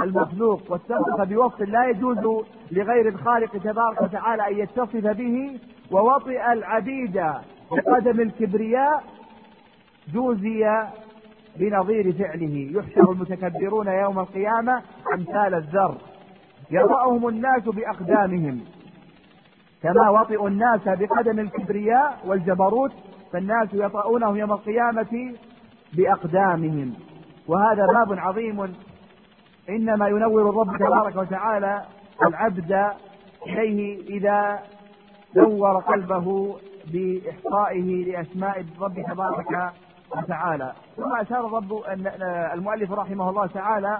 [0.03, 5.59] المخلوق واتصف بوصف لا يجوز لغير الخالق تبارك وتعالى أن يتصف به
[5.91, 7.23] ووطئ العبيد
[7.71, 9.03] بقدم الكبرياء
[10.12, 10.87] جوزي
[11.57, 12.70] بنظير فعله.
[12.75, 14.83] يحشر المتكبرون يوم القيامة
[15.14, 15.94] أمثال الذر
[16.70, 18.61] يطأهم الناس بأقدامهم.
[19.83, 22.92] كما وطئوا الناس بقدم الكبرياء والجبروت
[23.33, 25.35] فالناس يطؤونهم يوم القيامة
[25.92, 26.94] بأقدامهم.
[27.49, 28.75] وهذا باب عظيم.
[29.68, 31.83] إنما ينور الرب تبارك وتعالى
[32.27, 32.90] العبد
[33.46, 34.59] إليه إذا
[35.37, 36.57] نور قلبه
[36.92, 39.73] بإحصائه لأسماء الرب تبارك
[40.16, 40.73] وتعالى.
[40.96, 41.83] ثم أشار الرب
[42.55, 43.99] المؤلف رحمه الله تعالى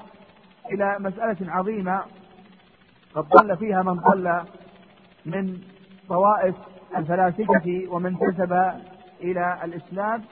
[0.73, 2.03] إلى مسألة عظيمة
[3.15, 4.41] قد ضل فيها من ضل
[5.27, 5.59] من
[6.09, 6.55] طوائف
[6.97, 8.53] الفلاسفة ومن انتسب
[9.21, 10.23] إلى الإسلام.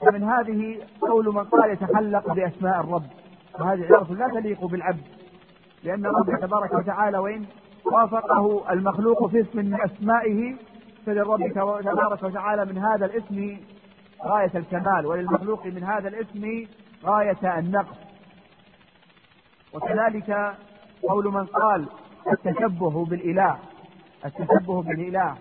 [0.00, 3.06] ومن هذه قول من قال يتحلق بأسماء الرب.
[3.60, 5.06] وهذه عبارة لا تليق بالعبد.
[5.84, 7.44] لأن الرب تبارك وتعالى وإن
[7.84, 10.56] وافقه المخلوق في اسم من أسمائه
[11.06, 11.52] فللرب
[11.84, 13.56] تبارك وتعالى من هذا الاسم
[14.24, 16.66] غاية الكمال وللمخلوق من هذا الاسم
[17.04, 17.96] غاية النقص.
[19.74, 20.56] وكذلك
[21.08, 21.86] قول من قال
[22.32, 23.58] التشبه بالإله
[24.24, 25.34] التشبه بالإله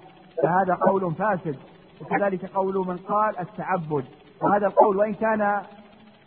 [0.44, 1.58] فهذا قول فاسد.
[2.02, 4.06] وكذلك قول من قال التعبد
[4.42, 5.62] وهذا القول وإن كان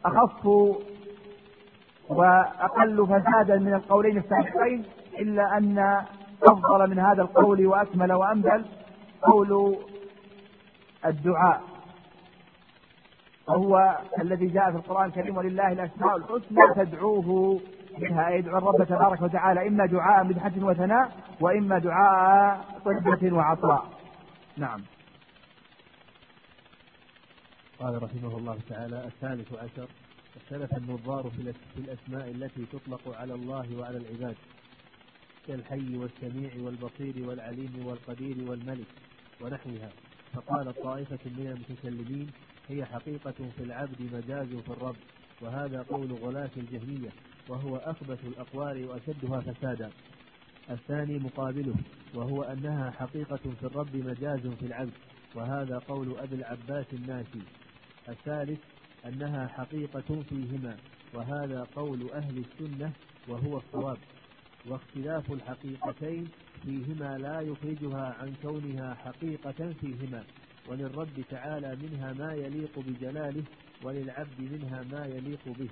[0.04, 0.46] أخف
[2.08, 4.84] وأقل فسادا من القولين السابقين
[5.18, 5.78] إلا أن
[6.42, 8.64] أفضل من هذا القول وأكمل وأنبل
[9.22, 9.76] قول
[11.06, 11.69] الدعاء.
[13.50, 17.60] وهو الذي جاء في القرآن الكريم ولله الأسماء الحسنى فادعوه
[17.98, 23.90] بها يدعو الرب تبارك وتعالى إما دعاء مدحة وثناء وإما دعاء طلبة وعطاء.
[24.56, 24.80] نعم.
[27.80, 29.88] قال رحمه الله تعالى الثالث عشر
[30.36, 34.36] اختلف النظار في الأسماء التي تطلق على الله وعلى العباد
[35.46, 38.86] كالحي والسميع والبصير والعليم والقدير والملك
[39.40, 39.90] ونحوها.
[40.34, 42.30] فقال طائفة من المتكلمين
[42.70, 44.96] هي حقيقة في العبد مجاز في الرب
[45.40, 47.10] وهذا قول غلاة الجهمية
[47.48, 49.90] وهو أخبث الأقوال وأشدها فسادا.
[50.70, 51.74] الثاني مقابله
[52.14, 54.92] وهو أنها حقيقة في الرب مجاز في العبد
[55.34, 57.42] وهذا قول أبي العباس الناسي.
[58.08, 58.58] الثالث
[59.06, 60.76] أنها حقيقة فيهما
[61.14, 62.92] وهذا قول أهل السنة
[63.28, 63.98] وهو الصواب.
[64.66, 66.28] واختلاف الحقيقتين
[66.62, 70.24] فيهما لا يخرجها عن كونها حقيقة فيهما.
[70.68, 73.44] وللرب تعالى منها ما يليق بجلاله
[73.82, 75.68] وللعبد منها ما يليق به.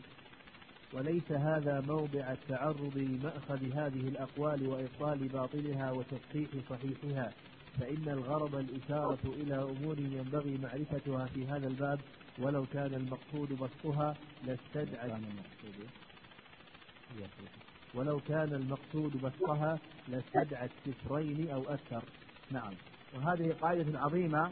[0.92, 7.33] وليس هذا موضع التعرض لمأخذ هذه الأقوال وإبطال باطلها وتصحيح صحيحها
[7.81, 12.01] فإن الغرض الإشارة إلى أمور ينبغي معرفتها في هذا الباب
[12.38, 14.14] ولو كان المقصود بسطها
[14.46, 15.20] لاستدعى.
[17.94, 22.03] ولو كان المقصود بسطها لاستدعت سفرين أو أكثر.
[22.51, 22.72] نعم.
[23.14, 24.51] وهذه قاعدة عظيمة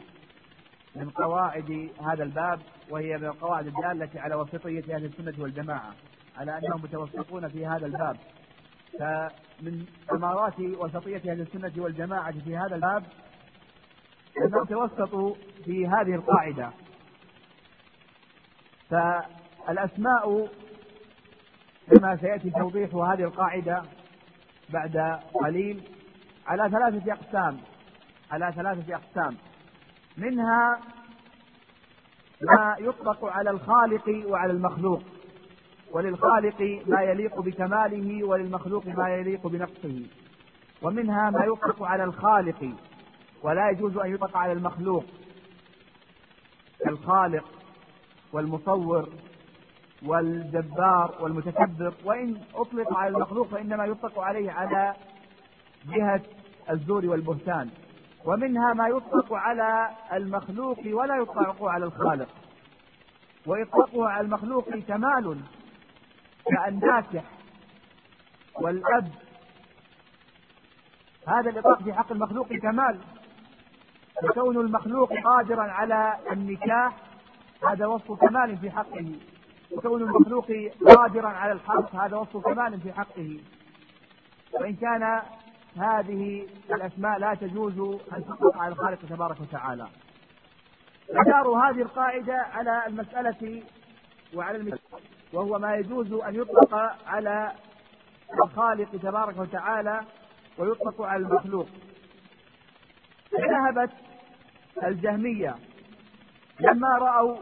[0.97, 5.93] من قواعد هذا الباب وهي من القواعد الدالة على وسطية أهل السنة والجماعة
[6.37, 8.17] على أنهم متوسطون في هذا الباب.
[8.99, 13.03] فمن ثمرات وسطية أهل السنة والجماعة في هذا الباب
[14.45, 16.71] أنهم توسطوا في هذه القاعدة.
[18.89, 20.47] فالأسماء
[21.91, 23.83] كما سيأتي توضيح هذه القاعدة
[24.69, 25.83] بعد قليل
[26.47, 27.57] على ثلاثة أقسام
[28.31, 29.37] على ثلاثة أقسام.
[30.17, 30.79] منها
[32.41, 35.03] ما يطلق على الخالق وعلى المخلوق
[35.91, 40.05] وللخالق ما يليق بكماله وللمخلوق ما يليق بنقصه
[40.81, 42.69] ومنها ما يطلق على الخالق
[43.43, 45.05] ولا يجوز أن يطلق على المخلوق.
[46.79, 47.45] كالخالق
[48.33, 49.09] والمصور
[50.05, 54.95] والجبار والمتكبر وإن أطلق على المخلوق فإنما يطلق عليه على
[55.85, 56.21] جهة
[56.69, 57.69] الزور والبهتان.
[58.27, 62.29] ومنها ما يطلق على المخلوق ولا يطلق على الخالق.
[63.45, 65.41] وإطلاقه على المخلوق كمال
[66.45, 67.23] كالناكح
[68.55, 69.11] والأب.
[71.27, 72.99] هذا الإطلاق في حق المخلوق كمال.
[74.23, 76.97] وكون المخلوق قادرا على النكاح
[77.69, 79.11] هذا وصف كمال في حقه.
[79.71, 80.51] وكون المخلوق
[80.87, 83.39] قادرا على الحرث هذا وصف كمال في حقه.
[84.53, 85.21] وإن كان
[85.79, 87.79] هذه الأسماء لا تجوز
[88.13, 89.87] أن تطلق على الخالق تبارك وتعالى.
[91.13, 93.63] مدار هذه القاعدة على المسألة
[94.35, 94.99] وعلى المثال
[95.33, 96.75] وهو ما يجوز أن يطلق
[97.07, 97.51] على
[98.43, 100.01] الخالق تبارك وتعالى
[100.57, 101.67] ويطلق على المخلوق.
[103.33, 103.91] ذهبت
[104.83, 105.55] الجهمية
[106.59, 107.37] لما رأوا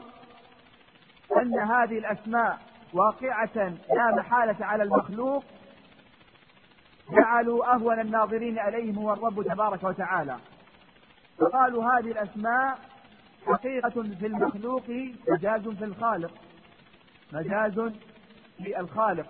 [1.38, 2.60] أن هذه الأسماء
[2.94, 5.44] واقعة لا محالة على المخلوق
[7.12, 10.38] جعلوا أهون الناظرين إليهم هو الرب تبارك وتعالى.
[11.40, 12.80] فقالوا هذه الأسماء
[13.48, 14.84] حقيقة في المخلوق
[15.28, 16.32] مجاز في الخالق
[17.34, 17.92] مجاز
[18.64, 19.28] في الخالق.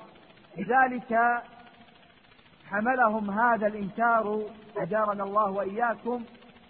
[0.58, 1.42] لذلك
[2.66, 4.42] حملهم هذا الإنكار
[4.78, 6.24] أجارنا الله وإياكم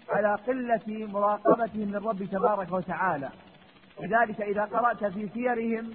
[0.08, 3.28] على قلة مراقبتهم للرب تبارك وتعالى.
[4.00, 5.92] لذلك إذا قرأت في سيرهم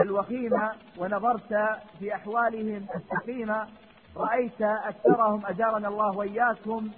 [0.00, 1.54] الوخيمة ونظرت
[1.98, 3.68] في أحوالهم السقيمة
[4.16, 6.90] رأيت أكثرهم أجارنا الله وإياكم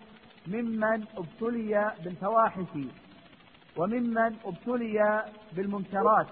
[0.46, 2.78] ممن ابتلي بالفواحش
[3.76, 6.26] وممن ابتلي بالمنكرات.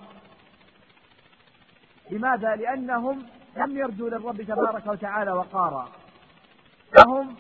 [2.11, 3.23] لماذا؟ لأنهم
[3.57, 5.89] لم يرجوا للرب تبارك وتعالى وقارا.
[6.97, 7.37] فهم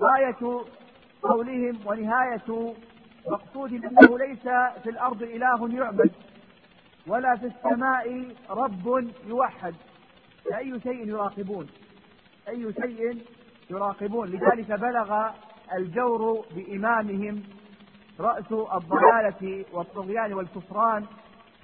[0.00, 0.64] غاية
[1.22, 2.74] قولهم ونهاية
[3.26, 4.42] مقصودهم أنه ليس
[4.82, 6.10] في الأرض إله يعبد.
[7.06, 9.74] ولا في السماء رب يوحد.
[10.50, 11.66] فأي شيء يراقبون؟
[12.48, 13.24] أي شيء
[13.70, 15.30] يراقبون؟ لذلك بلغ
[15.74, 17.42] الجور بإمامهم
[18.20, 21.06] رأس الضلالة والطغيان والكفران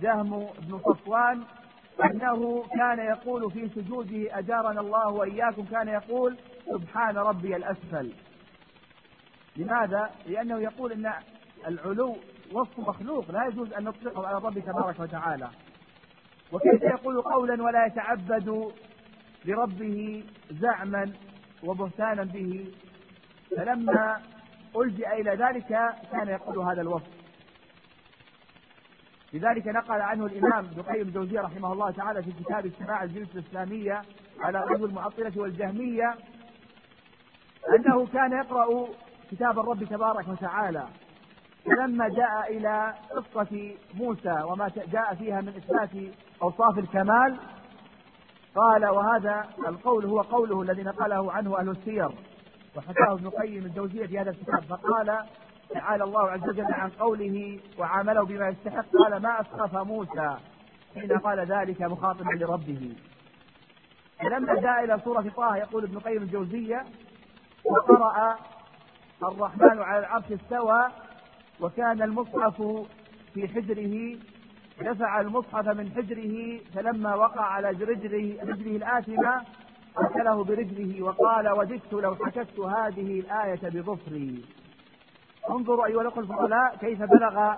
[0.01, 1.43] جهم بن صفوان
[2.05, 5.65] أنه كان يقول في سجوده أجارنا الله وإياكم.
[5.65, 6.37] كان يقول
[6.73, 8.13] سبحان ربي الأسفل.
[9.57, 11.13] لماذا؟ لأنه يقول أن
[11.67, 12.17] العلو
[12.55, 15.49] وصف مخلوق لا يجوز أن نطلقه على الرب تبارك وتعالى.
[16.53, 18.73] وكيف يقول قولا ولا يتعبد
[19.45, 21.13] لربه زعما
[21.65, 22.73] وبهتانا به؟
[23.57, 24.21] فلما
[24.77, 25.69] ألجأ إلى ذلك
[26.13, 27.23] كان يقول هذا الوصف.
[29.33, 34.03] لذلك نقل عنه الإمام ابن القيم الجوزية رحمه الله تعالى في كتاب اجتماع الجنس الإسلامية
[34.41, 36.15] على غزو المعطلة والجهمية
[37.79, 38.89] أنه كان يقرأ
[39.31, 40.89] كتاب الرب تبارك وتعالى.
[41.65, 47.37] فلما جاء إلى قصة موسى وما جاء فيها من إثبات أوصاف الكمال
[48.55, 52.11] قال وهذا القول هو قوله الذي نقله عنه أهل السير
[52.77, 54.63] وحكاه ابن القيم الجوزية في هذا الكتاب.
[54.65, 55.25] فقال
[55.71, 58.85] تعالى الله عز وجل عن قوله وعامله بما يستحق.
[59.05, 60.37] قال ما أسخف موسى
[60.95, 62.97] حين قال ذلك مخاطبا لربه.
[64.21, 66.85] فلما جاء إلى سورة طه يقول ابن القيم الجوزية
[67.65, 68.37] وقرأ
[69.23, 70.89] الرحمن على العرش استوى
[71.63, 72.63] وكان المصحف
[73.35, 74.19] في حجره
[74.81, 79.43] دفع المصحف من حجره فلما وقع على رجله رجله الآثمة
[79.99, 84.45] أرسله برجله وقال وددت لو حكت هذه الآية بظفري
[85.51, 87.55] انظروا أيها الأخوة الفضلاء كيف بلغ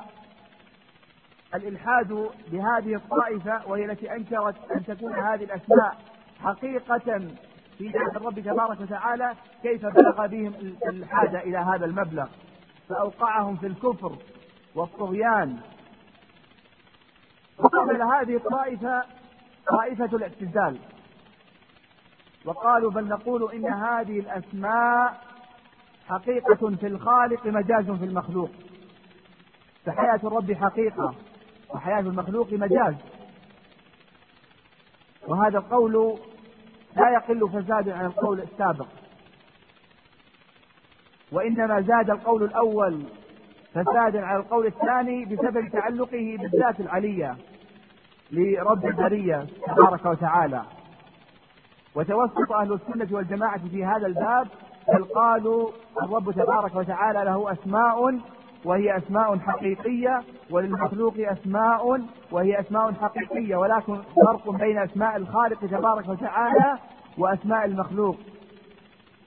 [1.54, 5.96] الإلحاد بهذه الطائفة وهي التي أنكرت أن تكون هذه الأسماء
[6.40, 7.20] حقيقة
[7.78, 12.26] في ذات الرب تبارك وتعالى كيف بلغ بهم الإلحاد إلى هذا المبلغ.
[12.88, 14.16] فأوقعهم في الكفر
[14.74, 15.58] والطغيان.
[17.58, 19.04] وقبل هذه الطائفة
[19.70, 20.78] طائفة الاعتزال.
[22.44, 25.20] وقالوا بل نقول إن هذه الأسماء
[26.08, 28.50] حقيقة في الخالق مجاز في المخلوق.
[29.86, 31.14] فحياة الرب حقيقة
[31.74, 32.94] وحياة المخلوق مجاز.
[35.28, 36.18] وهذا القول
[36.96, 38.86] لا يقل فسادا عن القول السابق.
[41.32, 43.02] وإنما زاد القول الأول
[43.74, 47.36] فسادا على القول الثاني بسبب تعلقه بالذات العلية
[48.32, 50.62] لرب البرية تبارك وتعالى.
[51.94, 54.48] وتوسط أهل السنة والجماعة في هذا الباب
[54.88, 55.68] بل قالوا
[56.02, 58.18] الرب تبارك وتعالى له أسماء
[58.64, 62.00] وهي أسماء حقيقية وللمخلوق أسماء
[62.32, 63.96] وهي أسماء حقيقية ولكن
[64.26, 66.78] فرق بين أسماء الخالق تبارك وتعالى
[67.18, 68.16] وأسماء المخلوق.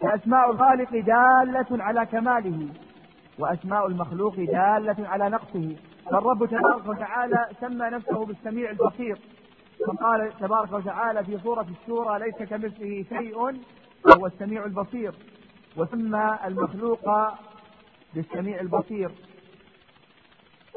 [0.01, 2.67] فأسماء الخالق دالة على كماله
[3.39, 5.75] وأسماء المخلوق دالة على نقصه.
[6.11, 9.19] فالرب تبارك وتعالى سمى نفسه بالسميع البصير.
[9.87, 13.37] فقال تبارك وتعالى في سورة الشورى ليس كمثله شيء
[14.05, 15.13] وهو السميع البصير.
[15.77, 17.09] وسمى المخلوق
[18.15, 19.11] بالسميع البصير.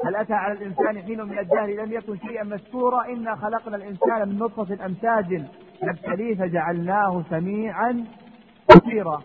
[0.05, 3.05] هل أتى على الإنسان حين من الدهر؟ لم يكن شيئا مذكورا.
[3.05, 5.45] إنا خلقنا الإنسان من نطفة أمشاج
[5.83, 8.05] نبتليه فجعلناه سميعا
[8.75, 9.21] بصيرا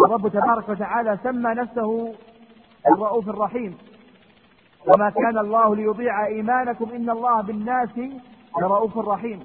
[0.00, 2.14] الرب تبارك وتعالى سمى نفسه
[2.92, 3.78] الرؤوف الرحيم.
[4.86, 7.98] وما كان الله ليضيع إيمانكم إن الله بالناس
[8.60, 9.40] لرؤوف رحيم.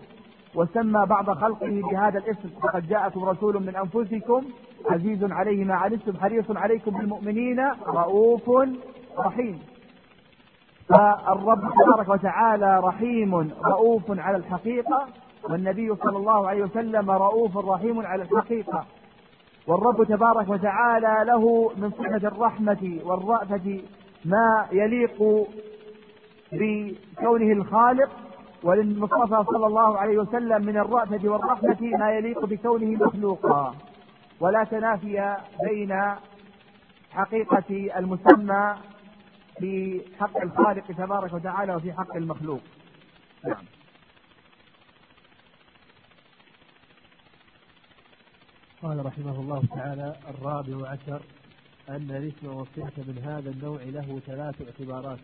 [0.55, 2.49] وسمى بعض خلقه بهذا الاسم.
[2.63, 4.45] فقد جاءكم رسول من أنفسكم
[4.89, 8.49] عزيز عليه ما عنتم حريص عليكم بالمؤمنين رؤوف
[9.17, 9.59] رحيم.
[10.89, 15.07] فالرب تبارك وتعالى رحيم رؤوف على الحقيقة.
[15.43, 18.85] والنبي صلى الله عليه وسلم رؤوف رحيم على الحقيقة.
[19.67, 23.81] والرب تبارك وتعالى له من صفة الرحمة والرأفة
[24.25, 25.47] ما يليق
[26.51, 28.09] بكونه الخالق
[28.63, 33.75] وللمصطفى صلى الله عليه وسلم من الرأفة والرحمة ما يليق بكونه مخلوقا.
[34.39, 35.37] ولا تنافي
[35.69, 36.15] بين
[37.11, 38.75] حقيقة المسمى
[39.59, 42.61] في حق الخالق تبارك وتعالى وفي حق المخلوق
[43.45, 43.63] نعم
[48.89, 51.21] قال رحمه الله تعالى الرابع عشر
[51.89, 55.19] أن الاسم والصفة من هذا النوع له ثلاث اعتبارات.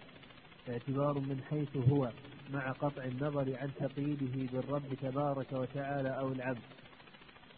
[0.69, 2.11] اعتبار من حيث هو
[2.53, 6.61] مع قطع النظر عن تقييده بالرب تبارك وتعالى أو العبد.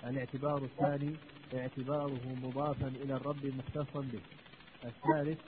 [0.04, 1.16] الاعتبار الثاني
[1.54, 4.22] اعتباره مضافا إلى الرب مختصا به.
[4.86, 5.40] الثالث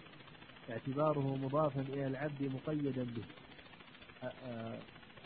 [0.69, 3.23] اعتباره مضافا إلى العبد مقيدا به.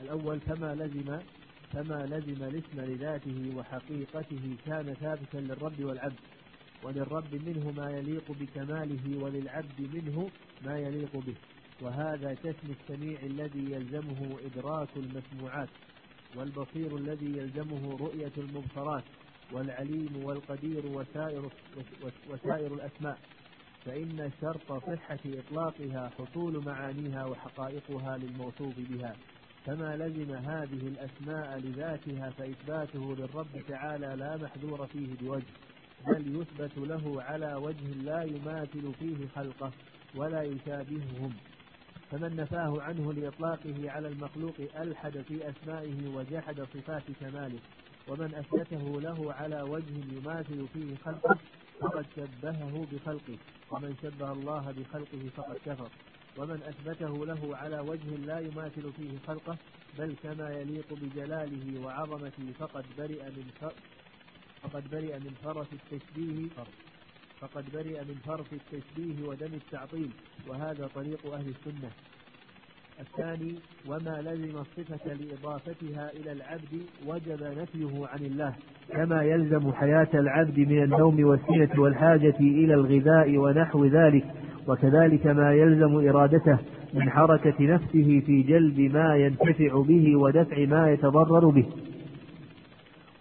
[0.02, 1.20] الأول فما لزم
[1.74, 6.20] فما لزم الاسم لذاته وحقيقته كان ثابتا للرب والعبد
[6.84, 10.30] وللرب منه ما يليق بكماله وللعبد منه
[10.66, 11.36] ما يليق به.
[11.82, 15.70] وهذا كاسم السميع الذي يلزمه إدراك المسموعات
[16.36, 19.04] والبصير الذي يلزمه رؤية المبصرات
[19.52, 21.50] والعليم والقدير وسائر,
[22.30, 23.20] وسائر الأسماء.
[23.86, 29.16] فإن شرط صحة إطلاقها حصول معانيها وحقائقها للموصوف بها.
[29.66, 35.54] كما لزم هذه الأسماء لذاتها فإثباته للرب تعالى لا محذور فيه بوجه
[36.08, 39.72] بل يثبت له على وجه لا يماثل فيه خلقه
[40.16, 41.34] ولا يشابههم.
[42.12, 47.60] فمن نفاه عنه لإطلاقه على المخلوق ألحد في أسمائه وجحد صفات كماله
[48.08, 51.38] ومن أثبته له على وجه يماثل فيه خلقه
[51.82, 53.38] فقد شبهه بخلقه
[53.72, 55.90] ومن شبه الله بخلقه فقد كفر.
[56.38, 59.58] ومن أثبته له على وجه لا يماثل فيه خلقه
[59.98, 63.52] بل كما يليق بجلاله وعظمته فقد برئ من
[64.64, 66.48] فقد برئ من فرس التشبيه
[67.40, 70.12] فقد برئ من فرط التشبيه ودم التعطيل
[70.48, 71.92] وهذا طريق أهل السنة.
[73.00, 73.56] الثاني
[73.90, 78.54] وما لزم الصفة لإضافتها إلى العبد وجب نفيه عن الله
[78.92, 84.26] كما يلزم حياة العبد من النوم والسنة والحاجة إلى الغذاء ونحو ذلك
[84.68, 86.58] وكذلك ما يلزم إرادته
[86.94, 91.66] من حركة نفسه في جلب ما ينتفع به ودفع ما يتضرر به.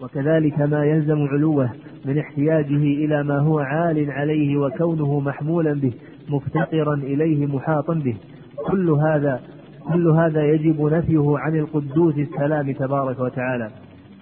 [0.00, 1.70] وكذلك ما يلزم علوه
[2.04, 5.92] من احتياجه إلى ما هو عال عليه وكونه محمولا به
[6.28, 8.16] مفتقرا إليه محاطا به.
[8.66, 9.40] كل هذا
[9.92, 13.70] كل هذا يجب نفيه عن القدوس السلام تبارك وتعالى.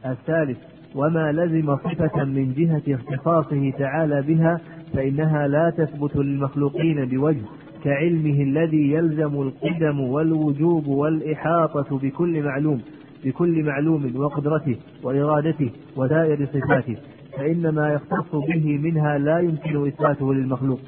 [0.07, 0.59] الثالث
[0.95, 4.61] وما لزم صفة من جهة اختصاصه تعالى بها
[4.95, 7.45] فإنها لا تثبت للمخلوقين بوجه
[7.85, 12.81] كعلمه الذي يلزم القدم والوجوب والإحاطة بكل معلوم
[13.25, 16.97] بكل معلوم وقدرته وإرادته وسائر صفاته.
[17.37, 20.81] فإن ما يختص به منها لا يمكن إثباته للمخلوق.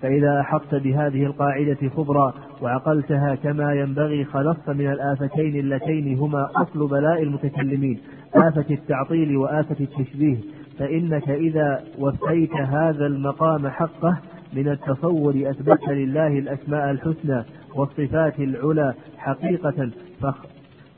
[0.00, 7.22] فإذا أحطت بهذه القاعدة خبرا وعقلتها كما ينبغي خلصت من الآفتين اللتين هما أصل بلاء
[7.22, 8.00] المتكلمين
[8.34, 10.36] آفة التعطيل وآفة التشبيه.
[10.78, 14.18] فإنك إذا وفيت هذا المقام حقه
[14.52, 17.42] من التصور أثبت لله الأسماء الحسنى
[17.74, 19.90] والصفات العلى حقيقة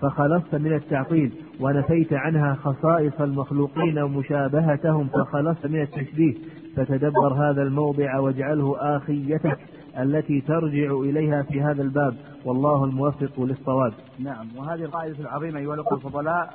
[0.00, 6.34] فخلصت من التعطيل ونفيت عنها خصائص المخلوقين ومشابهتهم فخلصت من التشبيه.
[6.76, 9.58] فتدبر هذا الموضع واجعله آخيتك.
[9.98, 12.14] التي ترجع إليها في هذا الباب.
[12.44, 13.92] والله الموفق للصواب.
[14.18, 14.46] نعم.
[14.56, 16.54] وهذه القاعدة العظيمة أيها الأخوة الفضلاء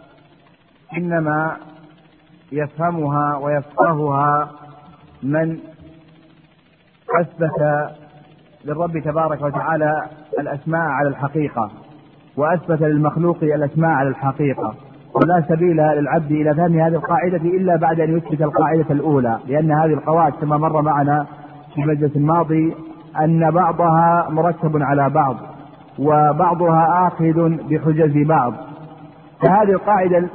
[0.98, 1.58] إنما
[2.52, 4.50] يفهمها ويفقهها
[5.24, 5.60] من
[7.20, 7.90] أثبت
[8.66, 10.04] للرب تبارك وتعالى
[10.40, 11.72] الأسماء على الحقيقة
[12.38, 14.76] وأثبت للمخلوق الأسماء على الحقيقة.
[15.14, 19.94] ولا سبيل للعبد إلى فهم هذه القاعدة إلا بعد أن يثبت القاعدة الأولى لأن هذه
[19.94, 21.26] القواعد كما مر معنا
[21.76, 22.76] في المجلس الماضي
[23.20, 25.36] أن بعضها مركب على بعض
[26.00, 28.54] وبعضها آخذ بحجج بعض.
[29.42, 30.30] فهذه القاعدة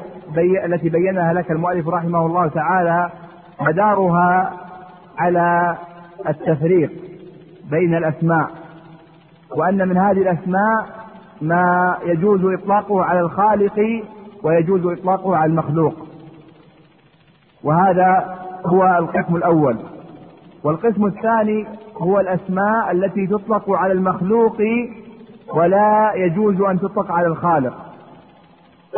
[0.64, 3.11] التي بينها لك المؤلف رحمه الله تعالى
[3.61, 4.53] مدارها
[5.18, 5.76] على
[6.28, 6.93] التفريق
[7.70, 8.51] بين الأسماء.
[9.57, 10.87] وأن من هذه الأسماء
[11.43, 14.03] ما يجوز إطلاقه على الخالق
[14.43, 15.95] ويجوز إطلاقه على المخلوق.
[17.64, 19.76] وهذا هو القسم الأول.
[20.64, 21.66] والقسم الثاني
[21.97, 24.57] هو الأسماء التي تطلق على المخلوق
[25.55, 27.75] ولا يجوز أن تطلق على الخالق.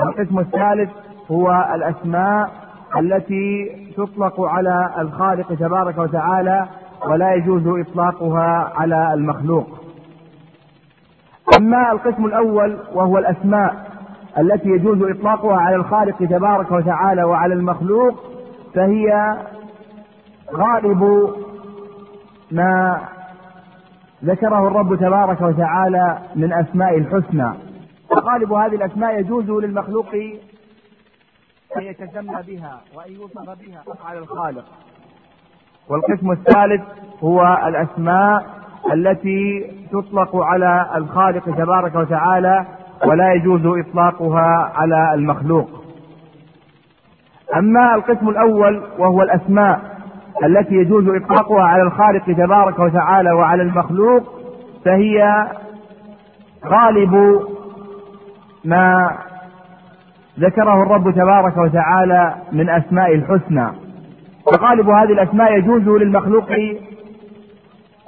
[0.03, 0.91] القسم الثالث
[1.31, 2.51] هو الأسماء
[2.99, 6.67] التي تطلق على الخالق تبارك وتعالى
[7.07, 9.67] ولا يجوز إطلاقها على المخلوق.
[11.59, 13.87] أما القسم الأول وهو الأسماء
[14.39, 18.15] التي يجوز إطلاقها على الخالق تبارك وتعالى وعلى المخلوق
[18.75, 19.37] فهي
[20.55, 21.31] غالب
[22.51, 23.01] ما
[24.25, 27.53] ذكره الرب تبارك وتعالى من أسماء الحسنى.
[28.11, 30.15] وغالب هذه الأسماء يجوز للمخلوق
[31.77, 34.65] أن يتسمى بها وأن يوصف بها على الخالق.
[35.89, 36.83] والقسم الثالث
[37.23, 38.47] هو الأسماء
[38.93, 42.67] التي تطلق على الخالق تبارك وتعالى
[43.07, 45.69] ولا يجوز إطلاقها على المخلوق.
[47.57, 49.96] أما القسم الأول وهو الأسماء
[50.45, 54.23] التي يجوز إطلاقها على الخالق تبارك وتعالى وعلى المخلوق
[54.85, 55.47] فهي
[56.67, 57.41] غالب
[58.65, 59.11] ما
[60.41, 63.69] ذكره الرب تبارك وتعالى من أسماء الحسنى.
[64.47, 66.51] وغالب هذه الأسماء يجوز للمخلوق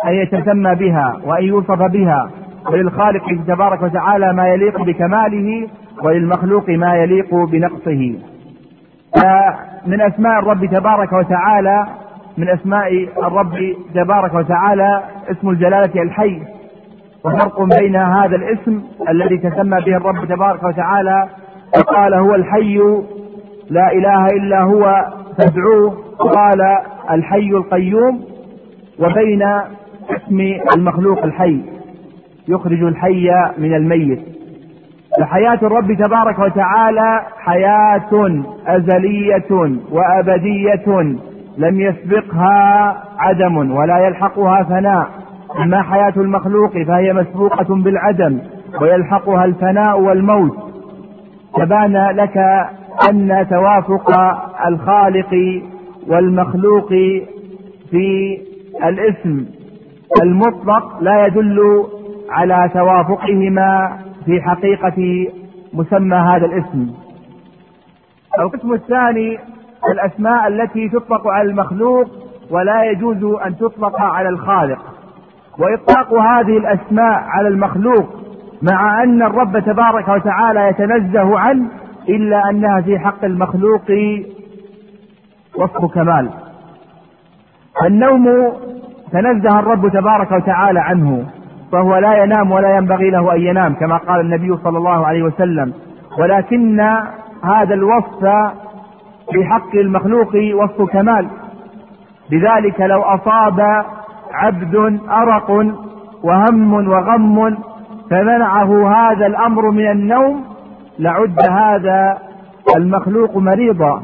[0.04, 2.30] أن يتسمى بها وأن يوصف بها
[2.70, 5.68] وللخالق تبارك وتعالى ما يليق بكماله
[6.02, 8.18] وللمخلوق ما يليق بنقصه.
[9.14, 11.86] فمن أسماء الرب تبارك وتعالى
[12.38, 16.42] من أسماء الرب تبارك وتعالى اسم الجلالة الحي.
[17.24, 21.28] وفرق بين هذا الاسم الذي تسمى به الرب تبارك وتعالى
[21.78, 22.78] وقال هو الحي
[23.70, 25.06] لا إله إلا هو
[25.38, 25.96] فادعوه.
[26.18, 26.60] قال
[27.10, 28.24] الحي القيوم
[28.98, 29.42] وبين
[30.10, 31.60] اسم المخلوق الحي.
[32.48, 34.20] يخرج الحي من الميت.
[35.20, 41.16] فحياة الرب تبارك وتعالى حياة أزلية وأبدية.
[41.58, 45.08] لم يسبقها عدم ولا يلحقها فناء.
[45.62, 48.38] أما حياة المخلوق فهي مسبوقة بالعدم
[48.80, 50.56] ويلحقها الفناء والموت.
[51.56, 52.36] تبان لك
[53.10, 54.10] أن توافق
[54.66, 55.62] الخالق
[56.08, 56.88] والمخلوق
[57.90, 58.38] في
[58.84, 59.46] الاسم
[60.22, 61.84] المطلق لا يدل
[62.30, 65.26] على توافقهما في حقيقة
[65.72, 66.90] مسمى هذا الاسم.
[68.38, 69.38] القسم الثاني
[69.92, 72.06] الأسماء التي تطلق على المخلوق
[72.50, 74.78] ولا يجوز أن تطلق على الخالق.
[75.58, 78.06] وإطلاق هذه الأسماء على المخلوق
[78.62, 81.66] مع أن الرب تبارك وتعالى يتنزه عنه
[82.08, 83.90] إلا أنها في حق المخلوق
[85.58, 86.30] وصف كمال.
[87.86, 88.52] النوم
[89.12, 91.26] تنزه الرب تبارك وتعالى عنه
[91.72, 95.72] فهو لا ينام ولا ينبغي له أن ينام كما قال النبي صلى الله عليه وسلم.
[96.18, 96.80] ولكن
[97.44, 98.24] هذا الوصف
[99.32, 101.28] في حق المخلوق وصف كمال.
[102.30, 103.60] لذلك لو أصاب
[104.32, 105.50] عبد أرق
[106.22, 107.56] وهم وغم
[108.10, 110.44] فمنعه هذا الأمر من النوم
[110.98, 112.18] لعد هذا
[112.76, 114.02] المخلوق مريضا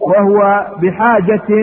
[0.00, 1.62] وهو بحاجة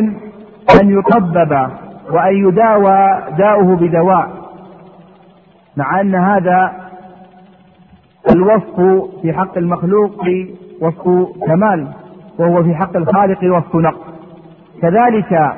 [0.81, 1.69] أن يطبب
[2.11, 4.29] وأن يداوى داؤه بدواء.
[5.77, 6.71] مع أن هذا
[8.31, 8.75] الوصف
[9.21, 10.25] في حق المخلوق
[10.81, 11.87] وصف كمال.
[12.39, 14.09] وهو في حق الخالق وصف نقص.
[14.81, 15.53] كذلك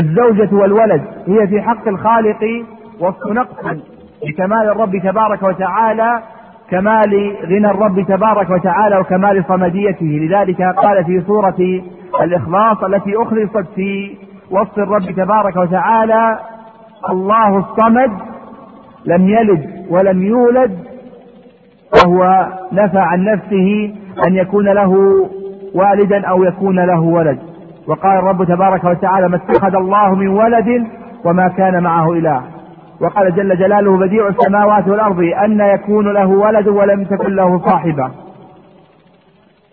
[0.00, 2.64] الزوجة والولد هي في حق الخالق
[3.00, 3.64] وصف نقص
[4.28, 6.22] لكمال الرب تبارك وتعالى
[6.70, 10.06] كمال غنى الرب تبارك وتعالى وكمال صمديته.
[10.06, 11.82] لذلك قال في سورة
[12.22, 14.16] الإخلاص التي أخلصت في
[14.50, 16.38] وصف الرب تبارك وتعالى
[17.10, 18.10] الله الصمد
[19.04, 20.78] لم يلد ولم يولد
[21.94, 23.94] وهو نفى عن نفسه
[24.26, 24.94] أن يكون له
[25.74, 27.38] والدا أو يكون له ولد.
[27.88, 30.86] وقال الرب تبارك وتعالى ما اتخذ الله من ولد
[31.24, 32.42] وما كان معه إله.
[33.00, 38.10] وقال جل جلاله بديع السماوات والأرض أن يكون له ولد ولم تكن له صاحبة.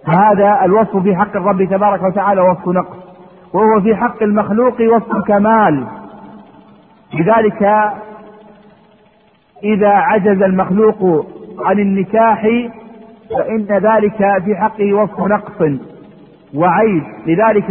[0.07, 2.97] هذا الوصف في حق الرب تبارك وتعالى وصف نقص.
[3.53, 5.85] وهو في حق المخلوق وصف كمال.
[7.13, 7.63] لذلك
[9.63, 11.25] إذا عجز المخلوق
[11.59, 12.47] عن النكاح
[13.29, 15.79] فإن ذلك في حقه وصف نقص
[16.55, 17.03] وعيب.
[17.27, 17.69] لذلك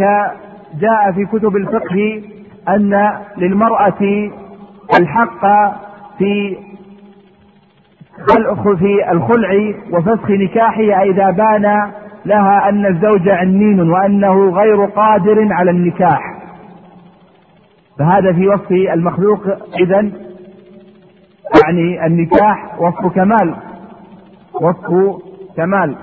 [0.79, 2.21] جاء في كتب الفقه
[2.69, 4.29] أن للمرأة
[4.99, 5.45] الحق
[6.17, 6.57] في
[8.79, 11.91] في الخلع وفسخ نكاحها إذا بان
[12.25, 16.21] لها أن الزوج عنين وأنه غير قادر على النكاح.
[17.99, 19.41] فهذا في وصف المخلوق
[19.79, 20.09] إذا
[21.63, 23.55] يعني النكاح وصف كمال
[24.53, 25.15] وصف
[25.57, 25.95] كمال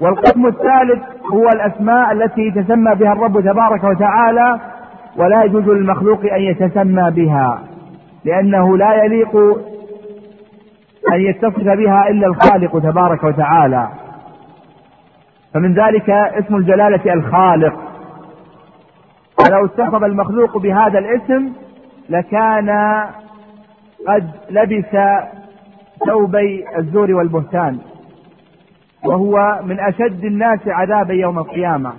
[0.00, 4.60] والقسم الثالث هو الأسماء التي تسمى بها الرب تبارك وتعالى
[5.16, 7.58] ولا يجوز للمخلوق أن يتسمى بها
[8.24, 9.36] لأنه لا يليق
[11.12, 13.88] أن يتصف بها إلا الخالق تبارك وتعالى.
[15.54, 17.74] فمن ذلك اسم الجلالة الخالق.
[19.38, 21.52] فلو اتصف المخلوق بهذا الاسم
[22.08, 22.70] لكان
[24.08, 24.96] قد لبس
[26.06, 27.78] ثوبي الزور والبهتان.
[29.06, 31.92] وهو من أشد الناس عذابا يوم القيامة.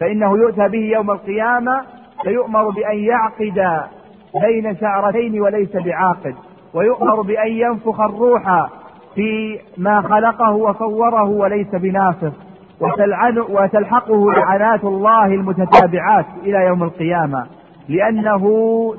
[0.00, 1.82] فإنه يؤتى به يوم القيامة
[2.22, 3.86] فيؤمر بأن يعقد
[4.42, 6.34] بين شعرتين وليس بعاقد
[6.74, 8.68] ويؤمر بأن ينفخ الروح
[9.14, 12.32] في ما خلقه وصوره وليس بنافخ
[12.80, 17.46] وتلعن وتلحقه لعنات الله المتتابعات إلى يوم القيامة.
[17.88, 18.44] لأنه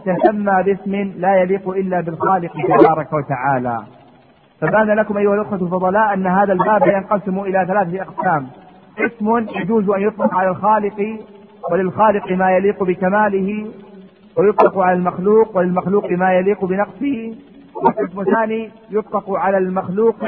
[0.05, 3.79] تسمى باسم لا يليق إلا بالخالق تبارك وتعالى.
[4.61, 8.47] فبان لكم أيها الأخوة الفضلاء أن هذا الباب ينقسم إلى ثلاثة أقسام.
[8.99, 11.19] اسم يجوز أن يطلق على الخالق
[11.71, 13.67] وللخالق ما يليق بكماله
[14.37, 17.35] ويطلق على المخلوق وللمخلوق ما يليق بنقصه.
[17.75, 20.23] والقسم الثاني يطلق على المخلوق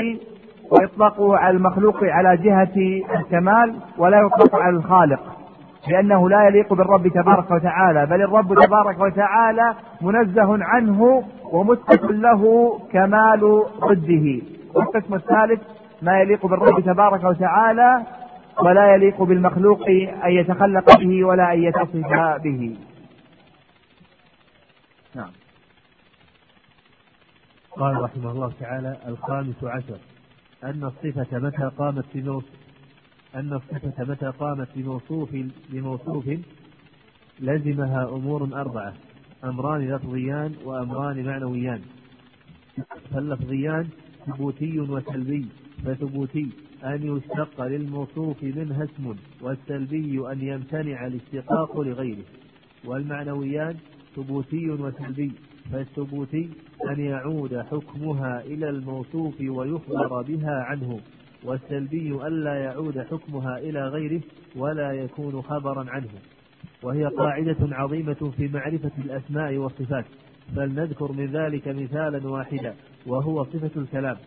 [0.71, 5.40] ويطلق على المخلوق على جهة الكمال ولا يطلق على الخالق.
[5.87, 13.63] لأنه لا يليق بالرب تبارك وتعالى بل الرب تبارك وتعالى منزه عنه ومثبت له كمال
[13.79, 14.41] ضده.
[14.73, 15.61] والقسم الثالث
[16.01, 18.01] ما يليق بالرب تبارك وتعالى
[18.63, 19.81] ولا يليق بالمخلوق
[20.25, 22.77] أن يتخلق به ولا أن يتصف به.
[25.15, 25.31] نعم.
[27.71, 29.97] قال رحمه الله تعالى الخامس عشر
[30.63, 32.21] أن الصفة متى قامت في
[33.35, 35.29] أن الصفة متى قامت بموصوف
[35.69, 36.29] بموصوف
[37.39, 38.93] لزمها أمور أربعة.
[39.43, 41.81] أمران لفظيان وأمران معنويان.
[43.13, 43.87] فاللفظيان
[44.27, 45.45] ثبوتي وسلبي.
[45.85, 46.49] فثبوتي
[46.83, 52.23] أن يشتق للموصوف منها اسم والسلبي أن يمتنع الاشتقاق لغيره.
[52.85, 53.75] والمعنويان
[54.15, 55.31] ثبوتي وسلبي.
[55.71, 56.49] فالثبوتي
[56.89, 60.99] أن يعود حكمها إلى الموصوف ويخبر بها عنه.
[61.43, 64.21] والسلبي ألا يعود حكمها إلى غيره
[64.55, 66.09] ولا يكون خبرا عنه.
[66.83, 70.05] وهي قاعدة عظيمة في معرفة الأسماء والصفات.
[70.55, 72.75] فلنذكر من ذلك مثالا واحدا
[73.07, 74.17] وهو صفة الكلام.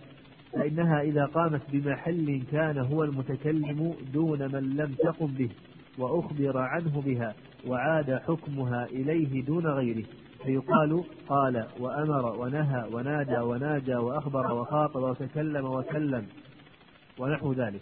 [0.53, 5.51] فإنها إذا قامت بمحل كان هو المتكلم دون من لم تقم به
[5.99, 7.35] وأخبر عنه بها
[7.67, 10.05] وعاد حكمها إليه دون غيره.
[10.45, 16.27] فيقال قال وأمر ونهى ونادى وناجى وأخبر وخاطب وتكلم وسلم.
[17.19, 17.81] ونحو ذلك.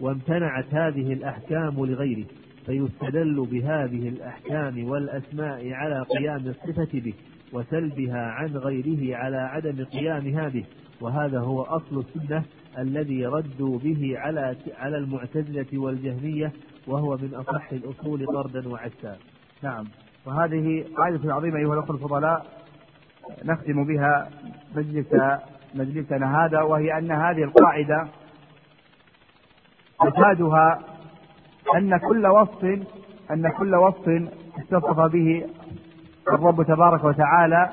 [0.00, 2.24] وامتنعت هذه الأحكام لغيره
[2.66, 7.14] فيستدل بهذه الأحكام والأسماء على قيام الصفة به
[7.52, 10.64] وسلبها عن غيره على عدم قيامها به.
[11.00, 12.44] وهذا هو أصل السنة
[12.78, 16.52] الذي ردوا به على على المعتزلة والجهمية
[16.86, 19.16] وهو من أصح الأصول طردا وعسا.
[19.62, 19.84] نعم.
[20.26, 22.46] وهذه قاعدة عظيمة أيها الأخوة الفضلاء
[23.44, 24.30] نختم بها
[24.76, 25.06] مجلس
[25.74, 28.08] مجلسنا هذا وهي أن هذه القاعدة
[30.04, 30.78] مفادها
[31.76, 32.64] أن كل وصف
[33.30, 34.08] أن كل وصف
[34.58, 35.44] اتصف به
[36.32, 37.68] الرب تبارك وتعالى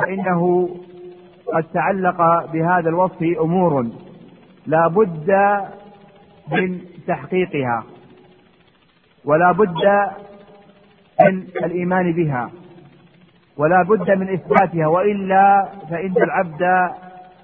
[0.00, 0.68] فإنه
[1.54, 3.86] قد تعلق بهذا الوصف أمور
[4.66, 5.30] لا بد
[6.52, 7.84] من تحقيقها
[9.24, 9.84] ولا بد
[11.20, 12.50] من الإيمان بها
[13.56, 16.90] ولا بد من إثباتها وإلا فإن العبد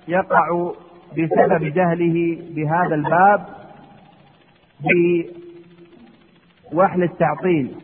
[0.08, 0.70] يقع
[1.18, 3.46] بسبب جهله بهذا الباب
[6.72, 7.74] بوحل التعطيل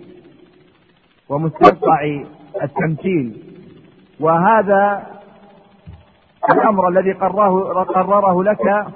[1.29, 2.21] ومستنقع
[2.63, 3.43] التمثيل
[4.21, 5.07] وهذا
[6.51, 8.87] الأمر الذي قرره, قرره لك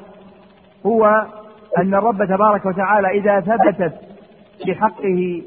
[0.87, 1.26] هو
[1.78, 3.95] أن الرب تبارك وتعالى إذا ثبتت
[4.64, 5.43] في حقه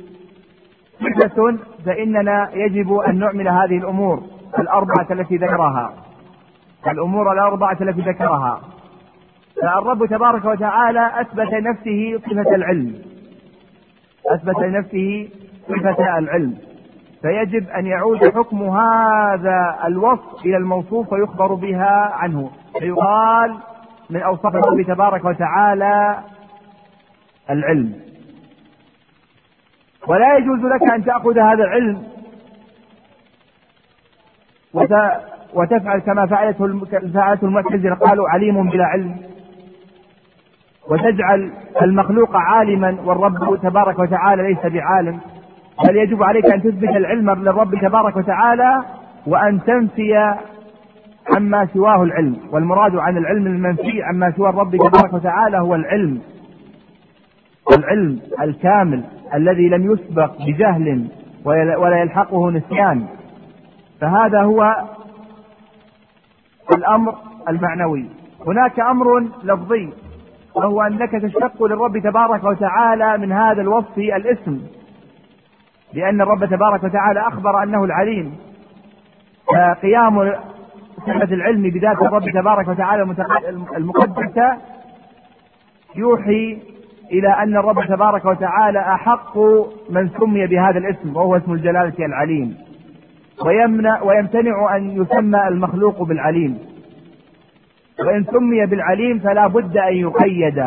[0.99, 4.23] صفة فإننا يجب أن نعمل هذه الأمور
[4.59, 5.93] الأربعة التي ذكرها.
[6.87, 8.61] الأمور الأربعة التي ذكرها.
[9.61, 13.01] فالرب تبارك وتعالى أثبت لنفسه صفة العلم.
[14.31, 15.29] أثبت لنفسه
[15.67, 16.57] صفة العلم.
[17.21, 22.51] فيجب أن يعود حكم هذا الوصف إلى الموصوف ويخبر بها عنه.
[22.79, 23.55] فيقال
[24.09, 26.19] من أوصاف الله تبارك وتعالى
[27.49, 27.93] العلم.
[30.07, 32.03] ولا يجوز لك أن تأخذ هذا العلم
[35.53, 39.34] وتفعل كما فعلته فعلته المعتزلة قالوا عليم بلا علم.
[40.89, 45.19] وتجعل المخلوق عالما والرب تبارك وتعالى ليس بعالم.
[45.87, 48.83] بل يجب عليك أن تثبت العلم للرب تبارك وتعالى
[49.27, 50.35] وأن تنفي
[51.35, 52.37] عما سواه العلم.
[52.51, 56.21] والمراد عن العلم المنفي عما سوى الرب تبارك وتعالى هو العلم.
[57.77, 61.07] العلم الكامل الذي لم يسبق بجهل
[61.45, 63.05] ولا يلحقه نسيان.
[64.01, 64.75] فهذا هو
[66.77, 67.15] الأمر
[67.49, 68.05] المعنوي.
[68.47, 69.89] هناك أمر لفظي
[70.55, 74.61] وهو أنك تشتق للرب تبارك وتعالى من هذا الوصف الاسم.
[75.93, 78.35] لأن الرب تبارك وتعالى أخبر أنه العليم.
[79.47, 80.33] فقيام
[80.97, 83.03] صفه العلم بذات الرب تبارك وتعالى
[83.77, 84.57] المقدسة
[85.95, 86.57] يوحي
[87.11, 89.37] إلى أن الرب تبارك وتعالى أحق
[89.89, 92.57] من سمي بهذا الاسم وهو اسم الجلالة العليم.
[93.45, 96.59] ويمنع ويمتنع أن يسمى المخلوق بالعليم.
[97.99, 100.59] وإن سمي بالعليم فلا بد أن يقيد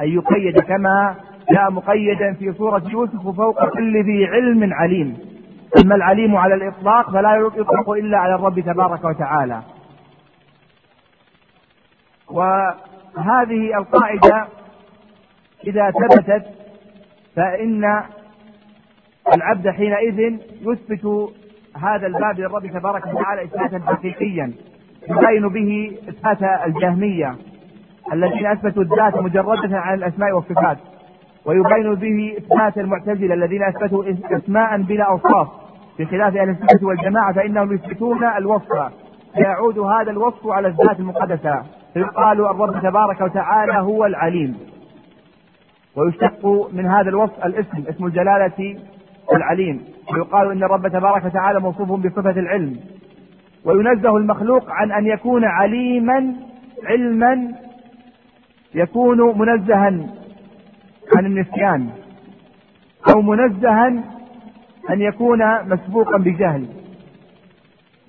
[0.00, 1.14] أن يقيد كما
[1.52, 5.18] جاء مقيدا في سورة يوسف فوق كل ذي علم عليم.
[5.84, 9.62] أما العليم على الإطلاق فلا يطلق إلا على الرب تبارك وتعالى.
[12.30, 14.46] وهذه القاعدة
[15.66, 16.46] إذا ثبتت
[17.36, 18.02] فإن
[19.36, 21.32] العبد حينئذ يثبت
[21.76, 24.52] هذا الباب للرب تبارك وتعالى إثباتا حقيقيا.
[25.10, 27.34] يبين به إثبات الجهمية
[28.12, 30.78] الذين أثبتوا الذات مجردة عن الأسماء والصفات
[31.44, 35.48] ويبين به إثبات المعتزلة الذين أثبتوا أسماء بلا أوصاف
[35.98, 38.92] بخلاف أهل السنة والجماعة فإنهم يثبتون الوصف
[39.34, 41.62] فيعود هذا الوصف على الذات المقدسة
[41.94, 44.56] فيقال الرب تبارك وتعالى هو العليم.
[45.96, 48.78] ويشتق من هذا الوصف الاسم اسم الجلالة
[49.32, 49.84] العليم.
[50.12, 52.76] ويقال إن الرب تبارك وتعالى موصوف بصفة العلم.
[53.66, 56.34] وينزه المخلوق عن أن يكون عليما
[56.84, 57.52] علما
[58.74, 59.92] يكون منزها
[61.16, 61.88] عن النسيان
[63.14, 63.86] أو منزها
[64.90, 66.66] أن يكون مسبوقا بجهل.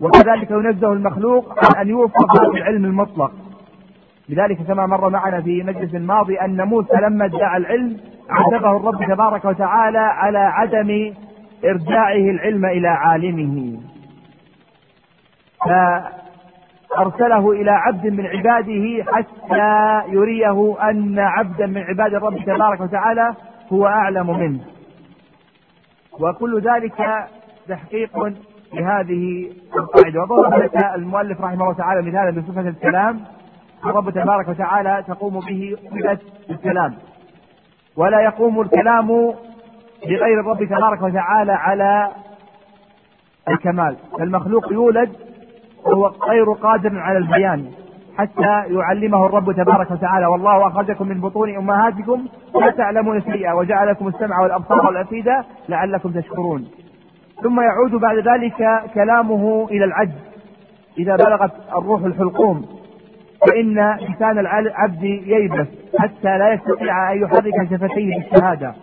[0.01, 3.31] وكذلك ينزه المخلوق عن أن يوفق بالعلم المطلق.
[4.29, 7.97] لذلك كما مر معنا في مجلس الماضي أن موسى لما ادعى العلم
[8.29, 11.13] عاتبه الرب تبارك وتعالى على عدم
[11.65, 13.77] إرجاعه العلم إلى عالمه.
[15.65, 23.33] فأرسله إلى عبد من عباده حتى يريه أن عبدا من عباد الرب تبارك وتعالى
[23.73, 24.59] هو أعلم منه.
[26.19, 27.27] وكل ذلك
[27.67, 28.33] تحقيق
[28.73, 30.21] لهذه القاعدة.
[30.21, 33.19] وضرب لك المؤلف رحمه الله تعالى مثالا بصفة الكلام.
[33.85, 36.95] الرب تبارك وتعالى تقوم به صفة الكلام.
[37.97, 39.07] ولا يقوم الكلام
[40.03, 42.11] بغير الرب تبارك وتعالى على
[43.49, 43.95] الكمال.
[44.19, 45.26] فالمخلوق يولد
[45.85, 47.65] وهو غير قادر على البيان
[48.17, 50.25] حتى يعلمه الرب تبارك وتعالى.
[50.25, 52.25] والله أخرجكم من بطون أمهاتكم
[52.61, 56.67] لا تعلمون شيئا وجعلكم السمع والأبصار والأفئدة لعلكم تشكرون.
[57.43, 60.21] ثم يعود بعد ذلك كلامه إلى العجز.
[60.97, 62.65] إذا بلغت الروح الحلقوم.
[63.47, 65.67] فإن لسان العبد ييبس
[65.99, 68.73] حتى لا يستطيع أن يحرك شفتيه بالشهادة.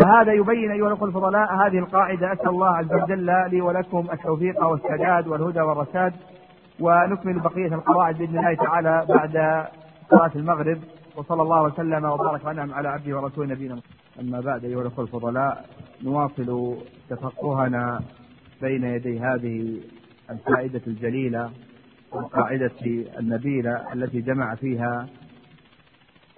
[0.00, 2.32] وهذا يبين أيها الأخوة الفضلاء هذه القاعدة.
[2.32, 6.12] أسأل الله عز وجل لي ولكم التوفيق والسداد والهدى والرشاد
[6.80, 9.66] ونكمل بقية القواعد بإذن الله تعالى بعد
[10.10, 10.78] صلاة المغرب.
[11.16, 13.78] وصلى الله وسلم وبارك وانعم على عبده ورسوله نبينا
[14.20, 15.64] أما بعد أيها الأخوة الفضلاء
[16.04, 16.76] نواصل
[17.10, 18.00] تفقهنا
[18.62, 19.80] بين يدي هذه
[20.30, 21.50] الفائده الجليلة
[22.12, 22.70] والقاعدة
[23.18, 25.06] النبيلة التي جمع فيها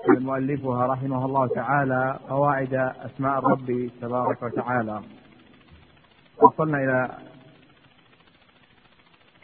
[0.09, 5.03] مؤلفها رحمه الله تعالى قواعد أسماء الرب تبارك وتعالى.
[6.43, 7.19] وصلنا إلى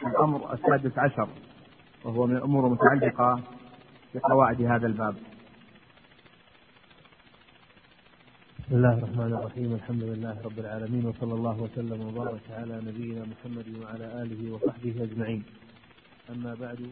[0.07, 1.29] الأمر السادس عشر
[2.05, 3.41] وهو من الأمور المتعلقة
[4.15, 5.15] بقواعد هذا الباب.
[8.59, 13.67] بسم الله الرحمن الرحيم الحمد لله رب العالمين وصلى الله وسلم وبارك على نبينا محمد
[13.83, 15.43] وعلى آله وصحبه أجمعين.
[16.29, 16.89] أما بعد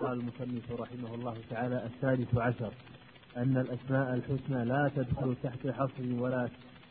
[0.00, 2.72] قال المصنف رحمه الله تعالى السادس عشر
[3.36, 6.48] أن الأسماء الحسنى لا تدخل تحت حصر ولا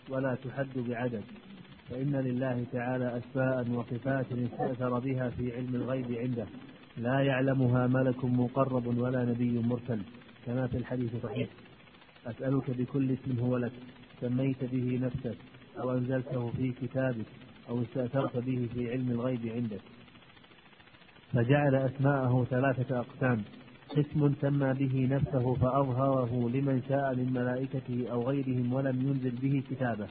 [0.10, 1.24] ولا تحد بعدد
[1.90, 6.46] فإن لله تعالى أسماء وصفات استأثر بها في علم الغيب عنده
[6.98, 10.02] لا يعلمها ملك مقرب ولا نبي مرسل
[10.46, 11.50] كما في الحديث صحيح.
[12.26, 13.72] أسألك بكل اسم هو لك
[14.22, 15.38] سميت به نفسك
[15.80, 17.26] أو أنزلته في كتابك
[17.70, 19.82] أو استأثرت به في علم الغيب عندك.
[21.34, 23.44] فجعل أسماءه ثلاثة أقسام.
[23.90, 30.08] قسم سمى به نفسه فأظهره لمن شاء من ملائكته أو غيرهم ولم ينزل به كتابه.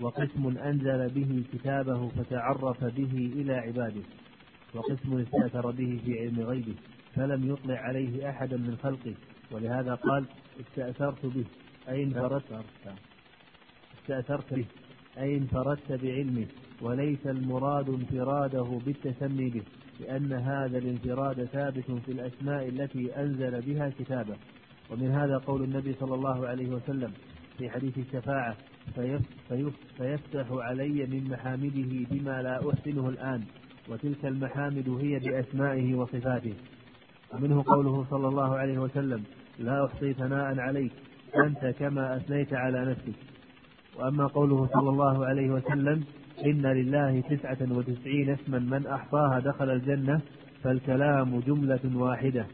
[0.00, 4.02] وقسم أنزل به كتابه فتعرف به إلى عباده.
[4.74, 6.74] وقسم استأثر به في علم غيبه.
[7.14, 9.14] فلم يطلع عليه أحدا من خلقه.
[9.52, 10.24] ولهذا قال
[10.60, 11.44] استأثرت به.
[11.88, 12.64] أي انفردت.
[13.98, 14.66] استأثرت به.
[15.18, 16.46] أي انفردت بعلمه.
[16.82, 19.62] وليس المراد انفراده بالتسمي به.
[20.00, 24.36] لأن هذا الانفراد ثابت في الأسماء التي أنزل بها كتابه.
[24.90, 27.12] ومن هذا قول النبي صلى الله عليه وسلم
[27.58, 28.56] في حديث الشفاعة
[29.98, 33.44] فيفتح علي من محامده بما لا أحسنه الآن
[33.88, 36.54] وتلك المحامد هي بأسمائه وصفاته.
[37.34, 39.24] ومنه قوله صلى الله عليه وسلم
[39.58, 40.92] لا أحصي ثناء عليك
[41.46, 43.18] أنت كما أثنيت على نفسك.
[43.96, 46.04] وأما قوله صلى الله عليه وسلم
[46.44, 50.20] إن لله تسعة وتسعين اسما من أحصاها دخل الجنة
[50.62, 52.46] فالكلام جملة واحدة.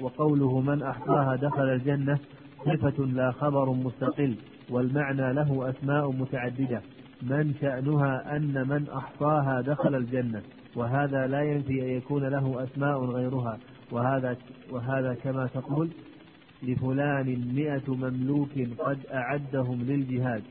[0.00, 2.18] وقوله من أحصاها دخل الجنة
[2.64, 4.36] صفة لا خبر مستقل
[4.70, 6.82] والمعنى له أسماء متعددة.
[7.22, 10.42] من شأنها أن من أحصاها دخل الجنة
[10.76, 13.58] وهذا لا ينفي أن يكون له أسماء غيرها.
[13.92, 14.36] وهذا
[14.70, 15.90] وهذا كما تقول
[16.62, 20.42] لفلان مئة مملوك قد أعدهم للجهاد.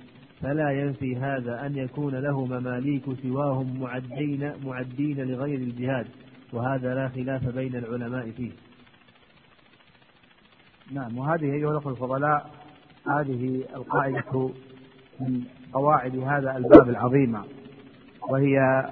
[0.44, 6.08] فلا ينفي هذا أن يكون له مماليك سواهم معدين معدين لغير الجهاد
[6.54, 8.52] وهذا لا خلاف بين العلماء فيه.
[10.92, 12.50] نعم وهذه أيها الأخوة الفضلاء
[13.08, 14.50] هذه القاعدة
[15.20, 17.44] من قواعد هذا الباب العظيمة
[18.30, 18.86] وهي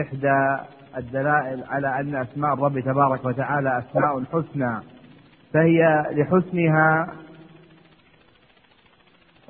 [0.00, 0.58] إحدى
[0.96, 4.80] الدلائل على أن أسماء الرب تبارك وتعالى أسماء حسنى
[5.52, 7.14] فهي لحسنها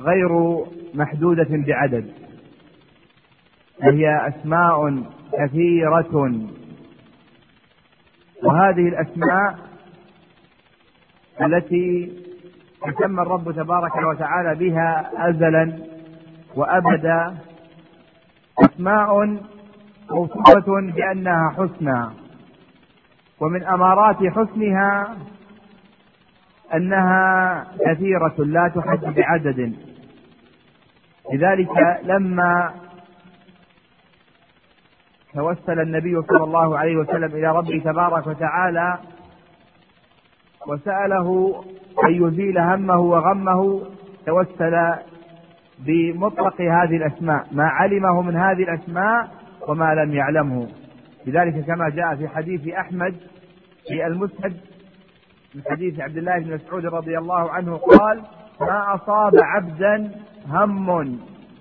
[0.01, 2.13] غير محدودة بعدد.
[3.83, 6.49] فهي أسماء كثيرة.
[8.43, 9.59] وهذه الأسماء
[11.41, 12.13] التي
[12.83, 15.79] تسمى الرب تبارك وتعالى بها أزلا
[16.57, 17.37] وأبدا
[18.59, 19.39] أسماء
[20.11, 22.07] موصوفة بأنها حسنى.
[23.41, 25.17] ومن أمارات حسنها
[26.75, 29.88] أنها كثيرة لا تحد بعدد.
[31.33, 32.75] لذلك لما
[35.35, 38.99] توسل النبي صلى الله عليه وسلم إلى ربه تبارك وتعالى
[40.67, 41.55] وسأله
[42.05, 43.83] أن يزيل همه وغمه
[44.27, 44.95] توسل
[45.79, 49.29] بمطلق هذه الأسماء ما علمه من هذه الأسماء
[49.69, 50.69] وما لم يعلمه.
[51.27, 53.15] لذلك كما جاء في حديث أحمد
[53.89, 54.57] في المسند
[55.55, 58.23] من حديث عبد الله بن مسعود رضي الله عنه قال
[58.61, 60.11] ما أصاب عبدا
[60.49, 61.19] هم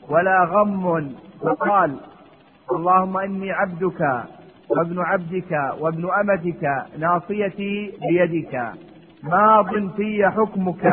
[0.10, 1.96] ولا غم فقال
[2.72, 4.24] اللهم إني عبدك
[4.70, 6.64] وابن عبدك وابن أمتك
[7.00, 8.72] ناصيتي بيدك.
[9.24, 10.86] ماض في حكمك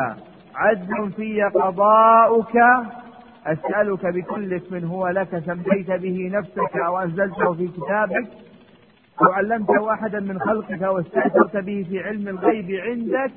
[0.55, 2.57] عدل في قضاؤك.
[3.47, 8.29] أسألك بكل اسم هو لك سميت به نفسك أو أنزلته في كتابك.
[9.23, 13.33] أو علمته أحدا من خلقك واستأثرت به في علم الغيب عندك.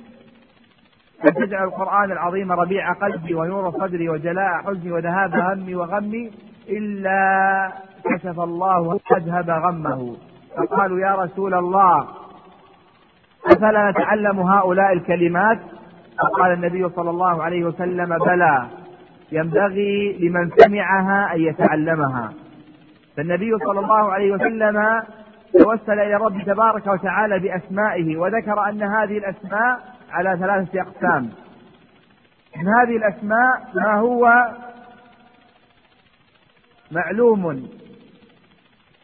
[1.26, 6.32] أن تجعل القرآن العظيم ربيع قلبي ونور صدري وجلاء حزني وذهاب همي وغمي
[6.70, 7.72] إلا
[8.06, 10.16] كشف الله أذهب غمه.
[10.58, 12.08] فقالوا يا رسول الله
[13.46, 15.60] أفلا نتعلم هؤلاء الكلمات؟
[16.22, 18.68] فقال النبي صلى الله عليه وسلم بلى
[19.32, 22.34] ينبغي لمن سمعها أن يتعلمها.
[23.18, 25.02] فالنبي صلى الله عليه وسلم
[25.54, 31.30] توسل إلى رب تبارك وتعالى بأسمائه وذكر أن هذه الأسماء على ثلاثة أقسام.
[32.58, 34.30] من هذه الأسماء ما هو
[36.92, 37.70] معلوم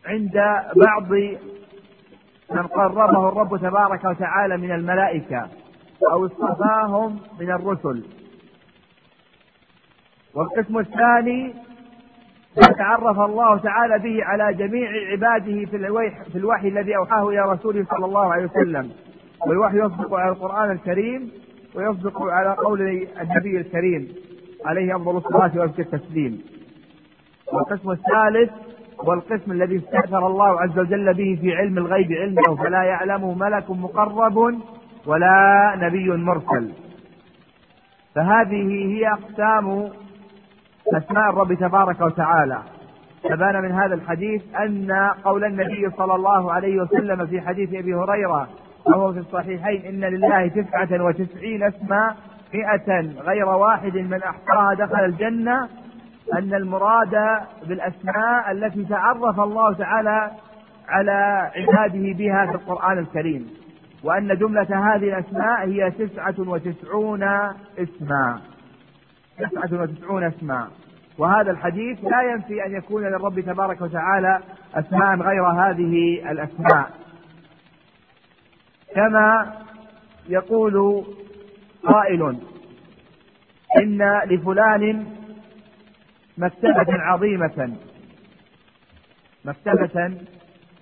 [0.06, 0.34] عند
[0.76, 1.12] بعض
[2.52, 5.48] من قربه الرب تبارك وتعالى من الملائكة
[6.12, 8.04] أو اصطفاهم من الرسل.
[10.36, 11.54] والقسم الثاني
[12.58, 17.42] ما تعرف الله تعالى به على جميع عباده في الوحي, في الوحي الذي أوحاه إلى
[17.42, 18.92] رسوله صلى الله عليه وسلم.
[19.48, 21.32] والوحي يصدق على القرآن الكريم
[21.76, 22.82] ويصدق على قول
[23.22, 24.08] النبي الكريم
[24.66, 26.42] عليه أفضل الصلاة وأزكى التسليم.
[27.54, 28.52] والقسم الثالث
[29.04, 34.38] والقسم الذي استأثر الله عز وجل به في علم الغيب علمه فلا يعلمه ملك مقرب
[35.06, 36.72] ولا نبي مرسل.
[38.16, 39.90] فهذه هي أقسام
[40.94, 42.62] أسماء الرب تبارك وتعالى.
[43.24, 44.92] تبان من هذا الحديث أن
[45.24, 48.48] قول النبي صلى الله عليه وسلم في حديث أبي هريرة
[48.86, 52.16] وهو في الصحيحين إن لله تسعة وتسعين اسما
[52.54, 55.70] مئة غير واحد من أحصاها دخل الجنة
[56.34, 60.32] أن المراد بالأسماء التي تعرف الله تعالى
[60.90, 63.48] على عباده بها في القرآن الكريم.
[64.04, 67.24] وأن جملة هذه الأسماء هي تسعة وتسعون
[67.78, 68.42] اسما.
[69.40, 70.68] تسعة وتسعون اسما.
[71.18, 74.40] وهذا الحديث لا ينفي أن يكون للرب تبارك وتعالى
[74.76, 76.90] أسماء غير هذه الأسماء.
[78.96, 79.54] كما
[80.30, 81.06] يقول
[81.84, 82.38] قائل
[83.78, 85.06] إن لفلان
[86.38, 87.78] مكتبة عظيمة.
[89.46, 90.18] مكتبة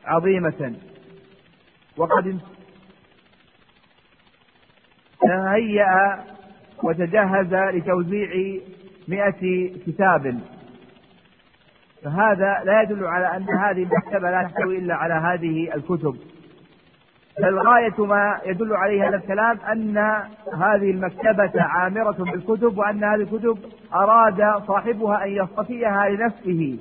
[0.06, 0.76] عظيمة.
[1.98, 2.40] وقد
[5.22, 6.24] تهيأ
[6.84, 8.60] وتجهز لتوزيع
[9.08, 10.40] مئة كتاب.
[12.04, 16.18] فهذا لا يدل على أن هذه المكتبة لا تحتوي إلا على هذه الكتب.
[17.42, 19.98] بل غاية ما يدل عليه هذا الكلام أن
[20.54, 23.58] هذه المكتبة عامرة بالكتب وأن هذه الكتب
[23.94, 26.80] أراد صاحبها أن يصطفيها لنفسه.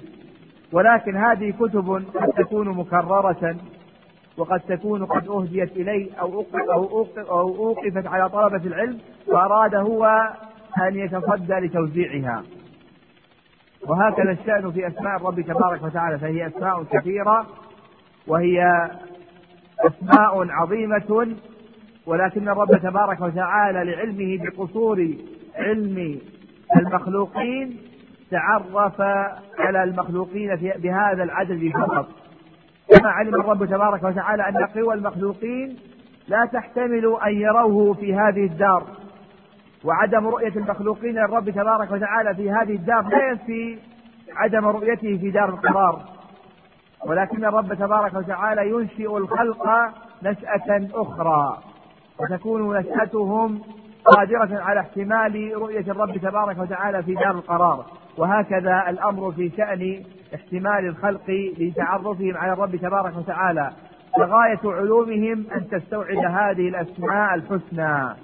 [0.73, 3.57] ولكن هذه كتب قد تكون مكررة
[4.37, 10.29] وقد تكون قد أهديت إليه أو أو أو أوقفت على طلبة العلم فأراد هو
[10.89, 12.43] أن يتصدى لتوزيعها.
[13.89, 17.47] وهكذا الشأن في أسماء الرب تبارك وتعالى فهي أسماء كثيرة
[18.27, 18.89] وهي
[19.87, 21.37] أسماء عظيمة
[22.07, 25.09] ولكن الرب تبارك وتعالى لعلمه بقصور
[25.57, 26.19] علم
[26.77, 27.77] المخلوقين
[28.31, 29.01] تعرف
[29.59, 32.09] على المخلوقين بهذا العدد فقط.
[32.89, 35.77] كما علم الرب تبارك وتعالى أن قوى المخلوقين
[36.29, 38.87] لا تحتمل أن يروه في هذه الدار.
[39.85, 43.79] وعدم رؤية المخلوقين للرب تبارك وتعالى في هذه الدار لا ينفي
[44.37, 46.03] عدم رؤيته في دار القرار.
[47.07, 49.67] ولكن الرب تبارك وتعالى ينشئ الخلق
[50.23, 51.59] نشأة أخرى
[52.21, 53.61] وتكون نشأتهم
[54.05, 57.85] قادرة على احتمال رؤية الرب تبارك وتعالى في دار القرار.
[58.19, 60.03] وهكذا الأمر في شأن
[60.35, 63.71] احتمال الخلق لتعرفهم على الرب تبارك وتعالى.
[64.17, 68.17] فغاية علومهم أن تستوعب هذه الأسماء الحسنى.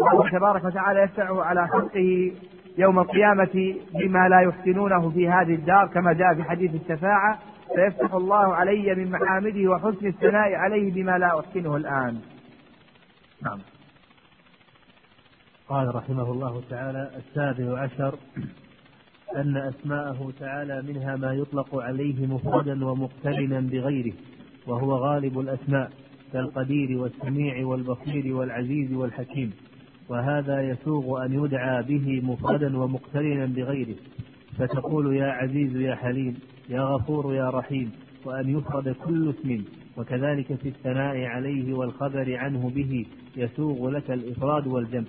[0.00, 2.32] الله تبارك وتعالى يفتح على خلقه
[2.78, 7.38] يوم القيامة بما لا يحسنونه في هذه الدار كما جاء في حديث الشفاعة.
[7.74, 12.20] فيفتح الله علي من محامده وحسن الثناء عليه بما لا أحسنه الآن.
[13.42, 13.58] نعم.
[15.68, 18.18] قال رحمه الله تعالى السابع عشر
[19.36, 24.12] أن أسماءه تعالى منها ما يطلق عليه مفردا ومقترنا بغيره
[24.66, 25.90] وهو غالب الأسماء
[26.32, 29.52] كالقدير والسميع والبصير والعزيز والحكيم
[30.08, 33.96] وهذا يسوغ أن يدعى به مفردا ومقترنا بغيره.
[34.58, 36.38] فتقول يا عزيز يا حليم
[36.68, 37.90] يا غفور يا رحيم
[38.24, 39.64] وأن يفرد كل اسم
[39.96, 45.04] وكذلك في الثناء عليه والخبر عنه به يسوغ لك الإفراد والجمع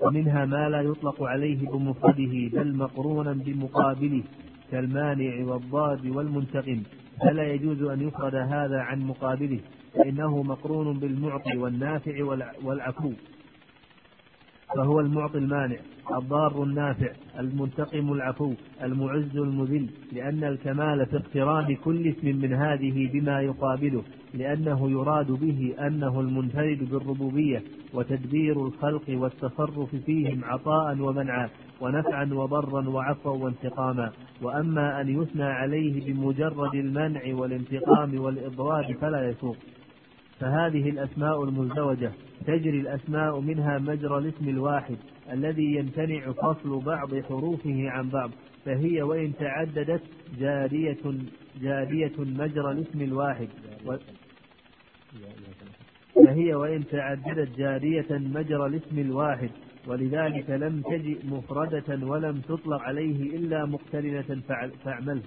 [0.00, 4.22] ومنها ما لا يطلق عليه بمفرده بل مقرونا بمقابله
[4.70, 6.82] كالمانع والضاد والمنتقم
[7.20, 9.60] فلا يجوز أن يفرد هذا عن مقابله
[9.94, 12.24] فإنه مقرون بالمعطي والنافع
[12.64, 13.12] والعفو
[14.76, 15.76] فهو المعطي المانع
[16.16, 18.52] الضار النافع المنتقم العفو
[18.82, 24.02] المعز المذل لأن الكمال في اقتران كل اسم من هذه بما يقابله
[24.34, 27.62] لأنه يراد به أنه المنفرد بالربوبية
[27.94, 31.48] وتدبير الخلق والتصرف فيهم عطاء ومنعا
[31.80, 34.12] ونفعا وضرا وعفوا وانتقاما.
[34.42, 39.56] وأما أن يثنى عليه بمجرد المنع والانتقام والإضرار فلا يسوق
[40.40, 42.12] فهذه الأسماء المزدوجة
[42.46, 44.96] تجري الأسماء منها مجرى الاسم الواحد
[45.32, 48.30] الذي يمتنع فصل بعض حروفه عن بعض
[48.64, 50.02] فهي وإن تعددت
[50.38, 51.02] جارية
[51.60, 53.48] جارية مجرى الاسم الواحد.
[53.86, 53.96] و
[56.24, 59.50] فهي وإن تعددت جارية مجرى الاسم الواحد
[59.86, 65.22] ولذلك لم تجئ مفردة ولم تطلق عليه إلا مقترنة فاعمله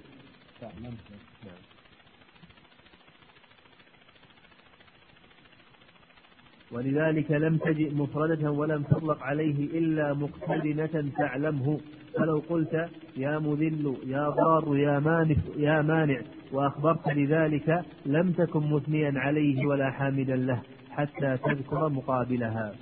[6.72, 11.80] ولذلك لم تجئ مفردة ولم تطلق عليه إلا مقترنة تعلمه
[12.18, 16.20] فلو قلت يا مذل يا ضار يا مانع يا مانع
[16.52, 22.72] وأخبرت لذلك لم تكن مثنيا عليه ولا حامدا له حتى تذكر مقابلها.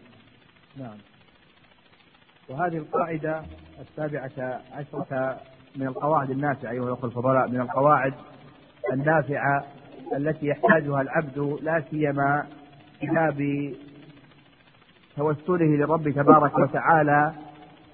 [0.79, 0.97] نعم.
[2.49, 3.43] وهذه القاعدة
[3.81, 5.37] السابعة عشرة
[5.77, 8.15] من القواعد النافعة أيها الأخوة الفضلاء من القواعد
[8.93, 9.65] النافعة
[10.17, 12.47] التي يحتاجها العبد لا سيما
[13.03, 13.71] باب
[15.17, 17.33] توسله للرب تبارك وتعالى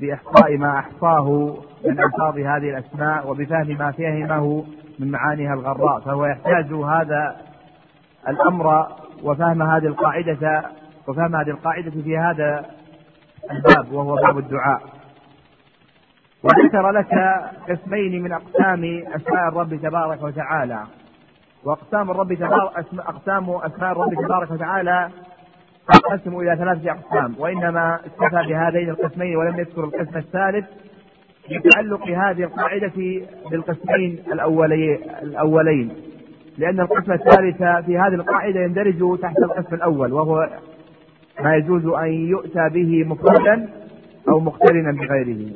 [0.00, 4.64] بإحصاء ما أحصاه من ألفاظ هذه الأسماء وبفهم ما فهمه
[4.98, 6.00] من معانيها الغراء.
[6.00, 7.36] فهو يحتاج هذا
[8.28, 8.86] الأمر
[9.22, 10.62] وفهم هذه القاعدة
[11.08, 12.66] وفهم هذه القاعدة في هذا
[13.50, 14.82] الباب وهو باب الدعاء.
[16.44, 17.14] وذكر لك
[17.68, 18.84] قسمين من أقسام
[19.14, 20.82] أسماء الرب تبارك وتعالى.
[21.66, 25.10] وأقسام الرب تبارك أقسام أسماء الرب تبارك وتعالى
[25.92, 27.34] تنقسم إلى ثلاثة أقسام.
[27.38, 30.66] وإنما اكتفى بهذين القسمين ولم يذكر القسم الثالث
[31.50, 32.92] لتعلق هذه القاعدة
[33.50, 35.92] بالقسمين الأولين الأولين.
[36.58, 40.48] لأن القسم الثالث في هذه القاعدة يندرج تحت القسم الأول وهو
[41.40, 43.68] ما يجوز أن يؤتى به مفردا
[44.28, 45.50] أو مقترنا بغيره.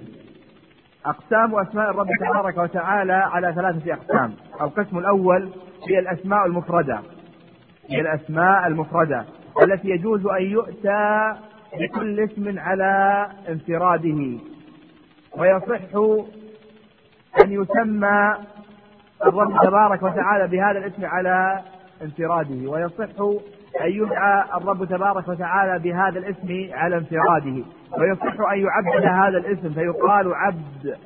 [1.07, 4.33] أقسام أسماء الرب تبارك وتعالى على ثلاثة أقسام.
[4.61, 5.49] القسم الأول
[5.89, 7.01] هي الأسماء المفردة.
[7.91, 9.25] هي الأسماء المفردة.
[9.63, 11.33] التي يجوز أن يؤتى
[11.79, 14.39] بكل اسم على انفراده.
[15.37, 15.95] ويصح
[17.45, 18.35] أن يسمى
[19.27, 21.61] الرب تبارك وتعالى بهذا الاسم على
[22.03, 22.71] انفراده.
[22.71, 23.21] ويصح
[23.81, 27.65] أن يدعى الرب تبارك وتعالى بهذا الاسم على انفراده.
[27.99, 29.75] ويصح أن يعبد هذا الاسم.
[29.75, 30.97] فيقال عبد.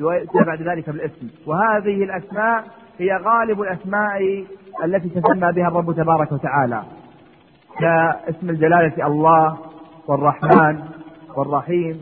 [0.00, 1.28] ويأتي بعد ذلك بالاسم.
[1.46, 2.64] وهذه الأسماء
[2.98, 4.44] هي غالب الأسماء
[4.84, 6.82] التي تسمى بها الرب تبارك وتعالى
[7.80, 9.56] كاسم الجلالة الله
[10.08, 10.78] والرحمن
[11.36, 12.00] والرحيم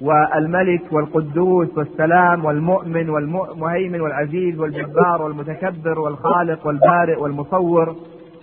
[0.00, 7.96] والملك والقدوس والسلام والمؤمن والمهيمن والعزيز والجبار والمتكبر والخالق والبارئ والمصور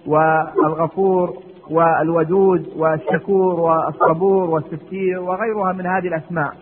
[0.08, 1.34] والغفور
[1.70, 6.54] والودود والشكور والصبور والستير وغيرها من هذه الأسماء.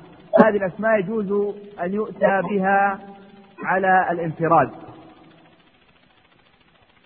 [0.45, 2.99] هذه الأسماء يجوز أن يؤتى بها
[3.65, 4.69] على الانفراد.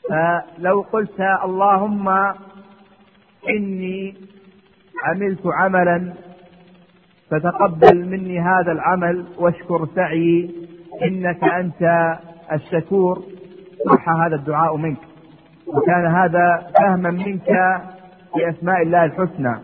[0.09, 2.09] فلو قلت اللهم
[3.49, 4.15] إني
[5.03, 6.13] عملت عملا
[7.31, 10.49] فتقبل مني هذا العمل واشكر سعي
[11.03, 12.17] إنك أنت
[12.51, 13.23] الشكور
[13.89, 14.97] صح هذا الدعاء منك.
[15.67, 17.49] وكان هذا فهما منك
[18.35, 19.55] لأسماء الله الحسنى.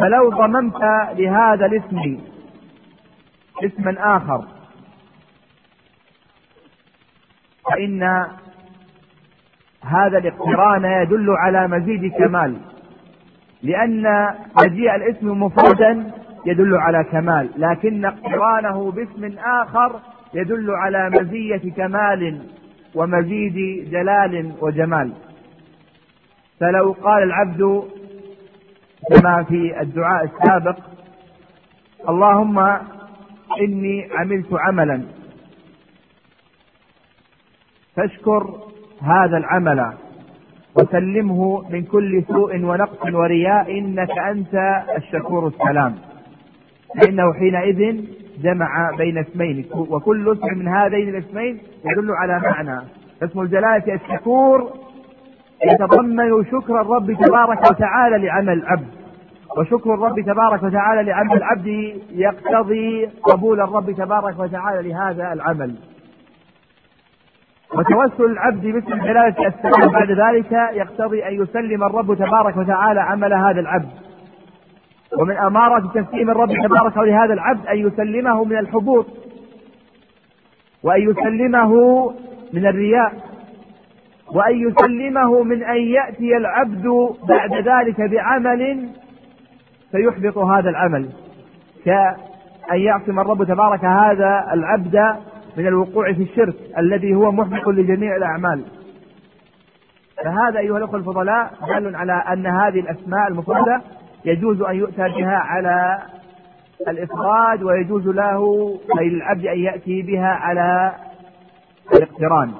[0.00, 0.82] فلو ضممت
[1.18, 2.18] لهذا الاسم
[3.64, 4.44] اسما آخر
[7.70, 8.02] فإن
[9.84, 12.56] هذا الاقتران يدل على مزيد كمال
[13.62, 14.26] لأن
[14.64, 16.10] مجيء الاسم مفردا
[16.46, 20.00] يدل على كمال لكن اقترانه باسم آخر
[20.34, 22.42] يدل على مزية كمال
[22.94, 25.12] ومزيد جلال وجمال.
[26.60, 27.82] فلو قال العبد
[29.10, 30.76] كما في الدعاء السابق
[32.08, 32.58] اللهم
[33.60, 35.02] إني عملت عملا.
[37.96, 38.54] فاشكر
[39.02, 39.92] هذا العمل
[40.78, 45.94] وسلمه من كل سوء ونقص ورياء إنك أنت الشكور السلام.
[47.00, 48.04] فإنه حينئذ
[48.42, 52.80] جمع بين اسمين وكل اسم من هذين الاسمين يدل على معنى.
[53.22, 54.70] اسم الجلالة الشكور
[55.72, 58.88] يتضمن شكر الرب تبارك وتعالى لعمل العبد.
[59.58, 65.74] وشكر الرب تبارك وتعالى لعمل العبد يقتضي قبول الرب تبارك وتعالى لهذا العمل.
[67.74, 73.60] وتوسل العبد باسم جلالة السلام بعد ذلك يقتضي أن يسلم الرب تبارك وتعالى عمل هذا
[73.60, 73.90] العبد.
[75.18, 79.06] ومن أمارة تسليم الرب تبارك لهذا العبد أن يسلمه من الحبوط.
[80.82, 81.72] وأن يسلمه
[82.52, 83.12] من الرياء.
[84.34, 86.86] وأن يسلمه من أن يأتي العبد
[87.28, 88.88] بعد ذلك بعمل
[89.92, 91.08] فيحبط هذا العمل.
[91.84, 95.16] كأن يعصم الرب تبارك هذا العبد
[95.56, 98.64] من الوقوع في الشرك الذي هو محبط لجميع الأعمال.
[100.24, 103.82] فهذا أيها الأخوة الفضلاء دال على أن هذه الأسماء المفردة
[104.24, 105.98] يجوز أن يؤتى بها على
[106.88, 108.70] الإفراد ويجوز له
[109.00, 110.92] أي للعبد أن يأتي بها على
[111.94, 112.52] الاقتران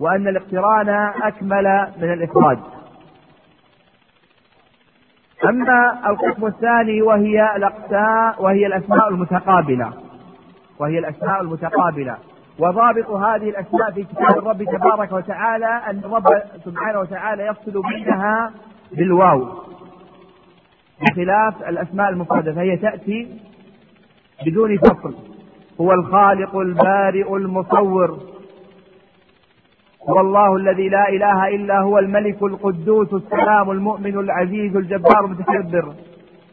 [0.00, 0.88] وأن الاقتران
[1.22, 2.58] أكمل من الإفراد.
[5.48, 9.92] أما القسم الثاني وهي الأقسام وهي الأسماء المتقابلة.
[10.80, 12.16] وهي الأسماء المتقابلة.
[12.58, 16.24] وضابط هذه الأسماء في كتاب الرب تبارك وتعالى أن الرب
[16.64, 18.52] سبحانه وتعالى يفصل بينها
[18.92, 19.48] بالواو
[21.00, 22.52] بخلاف الأسماء المفردة.
[22.52, 23.40] فهي تأتي
[24.46, 25.14] بدون فصل.
[25.80, 28.18] هو الخالق البارئ المصور.
[30.10, 35.94] هو الله الذي لا إله إلا هو الملك القدوس السلام المؤمن العزيز الجبار المتكبر.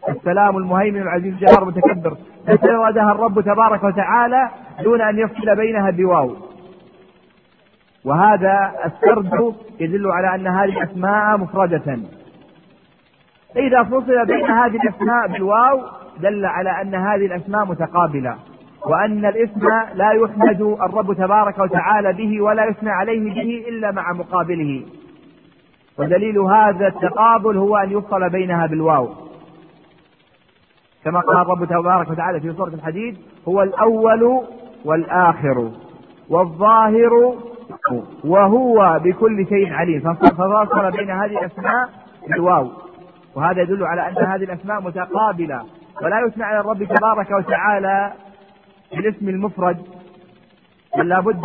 [0.10, 2.18] السلام المهيمن العزيز الجبار المتكبر
[2.48, 4.50] فسردها الرب تبارك وتعالى
[4.84, 6.36] دون أن يفصل بينها بواو.
[8.06, 12.00] وهذا السرد يدل على أن هذه الأسماء مفردة.
[13.56, 15.82] اذا فصل بين هذه الأسماء بالواو
[16.20, 18.36] دل على أن هذه الأسماء متقابلة.
[18.86, 24.86] وأن الاسم لا يحمد الرب تبارك وتعالى به ولا يثنى عليه به إلا مع مقابله.
[26.00, 29.29] ودليل هذا التقابل هو أن يفصل بينها بالواو.
[31.06, 33.18] كما قال الرب تبارك وتعالى في سورة الحديد
[33.48, 34.42] هو الأول
[34.86, 35.72] والآخر
[36.30, 37.36] والظاهر
[38.24, 40.00] وهو بكل شيء عليم.
[40.00, 41.90] ففصل بين هذه الأسماء
[42.28, 42.72] بالواو.
[43.36, 45.64] وهذا يدل على أن هذه الأسماء متقابلة
[46.02, 48.14] ولا يثنى على الرب تبارك وتعالى
[48.96, 49.78] بالاسم المفرد.
[50.98, 51.42] بل لابد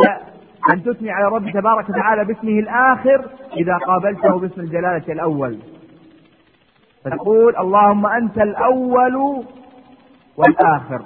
[0.73, 3.25] أن تثني على الرب تبارك وتعالى باسمه الآخر
[3.57, 5.59] إذا قابلته باسم الجلالة الأول.
[7.05, 9.45] فتقول اللهم أنت الأول
[10.37, 11.03] والآخر.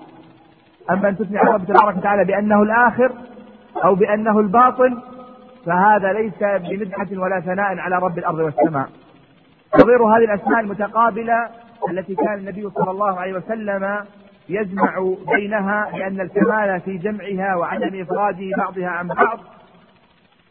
[0.91, 3.13] أما أن تثني على الرب تبارك وتعالى بأنه الآخر
[3.85, 5.01] أو بأنه الباطن
[5.67, 8.89] فهذا ليس بمدحة ولا ثناء على رب الأرض والسماء.
[9.81, 11.49] نظير هذه الأسماء المتقابلة
[11.91, 14.05] التي كان النبي صلى الله عليه وسلم
[14.49, 19.39] يجمع بينها لأن الكمال في جمعها وعدم إفراد بعضها عن بعض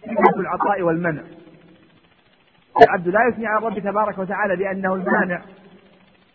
[0.05, 1.21] صفة العطاء والمنع.
[2.83, 5.41] العبد لا يثني على الرب تبارك وتعالى بأنه المانع.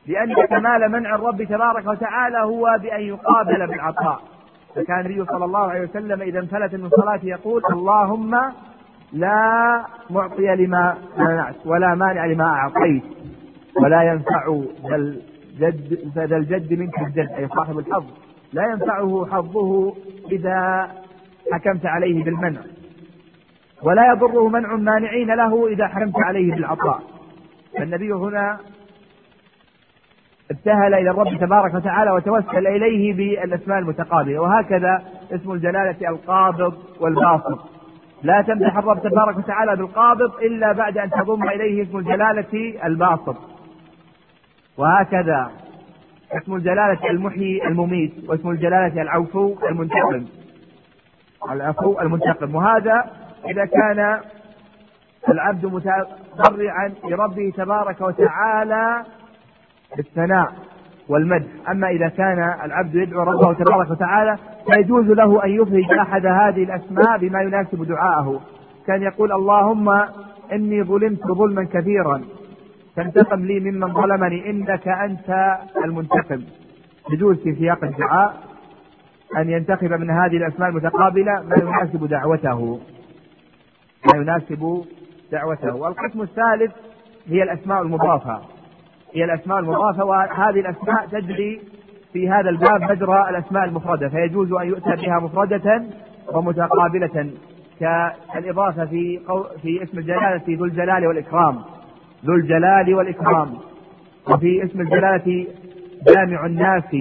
[0.07, 4.21] لأن كمال منع الرب تبارك وتعالى هو بأن يقابل بالعطاء.
[4.77, 8.41] فكان النبي صلى الله عليه وسلم إذا انفلت من صلاته يقول اللهم
[9.13, 13.03] لا معطي لما منعت ولا مانع لما أعطيت
[13.83, 17.31] ولا ينفع ذا الجد ذا الجد منك الجد.
[17.39, 18.05] أي صاحب الحظ.
[18.53, 19.95] لا ينفعه حظه
[20.33, 20.89] إذا
[21.53, 22.61] حكمت عليه بالمنع.
[23.83, 27.03] ولا يضره منع مانعين له إذا حكمت عليه بالعطاء.
[27.79, 28.59] فالنبي هنا
[30.51, 34.39] ابتهل إلى الرب تبارك وتعالى وتوسل إليه بالأسماء المتقابلة.
[34.39, 35.03] وهكذا
[35.33, 37.59] اسم الجلالة القابض والباسط
[38.23, 43.37] لا تمدح الرب تبارك وتعالى بالقابض إلا بعد أن تضم إليه اسم الجلالة الباسط
[44.77, 45.51] وهكذا
[46.33, 50.27] اسم الجلالة المحيي المميت واسم الجلالة العفو المنتقم.
[51.51, 52.55] العفو المنتقم.
[52.55, 53.05] وهذا
[53.51, 54.21] إذا كان
[55.29, 59.05] العبد متضرعا لربه تبارك وتعالى
[59.97, 60.53] بالثناء
[61.09, 61.47] والمدح.
[61.71, 64.37] أما إذا كان العبد يدعو ربه تبارك وتعالى
[64.73, 68.41] فيجوز له أن يفرج أحد هذه الأسماء بما يناسب دعاءه.
[68.87, 69.89] كان يقول اللهم
[70.53, 72.23] إني ظلمت ظلما كثيرا
[72.97, 76.43] فانتقم لي ممن ظلمني إنك أنت المنتقم.
[77.11, 78.35] يجوز في سياق الدعاء
[79.37, 82.81] أن ينتخب من هذه الأسماء المتقابلة ما يناسب دعوته.
[84.07, 84.85] ما يناسب
[85.33, 85.77] دعوته.
[85.77, 86.73] والقسم الثالث
[87.27, 88.41] هي الأسماء المضافة.
[89.15, 91.61] هي الأسماء المضافة وهذه الأسماء تجري
[92.13, 94.09] في هذا الباب مجرى الأسماء المفردة.
[94.09, 95.83] فيجوز أن يؤتى بها مفردة
[96.33, 97.31] ومتقابلة
[97.81, 101.59] كالإضافة في قو في اسم الجلالة ذو الجلال والإكرام.
[102.25, 103.55] ذو الجلال والإكرام.
[104.31, 105.47] وفي اسم الجلالة
[106.15, 106.97] جامع الناس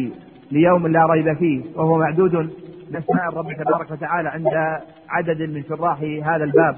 [0.51, 1.61] ليوم لا ريب فيه.
[1.75, 4.79] وهو معدود من أسماء الرب تبارك وتعالى عند
[5.09, 6.75] عدد من شراح هذا الباب.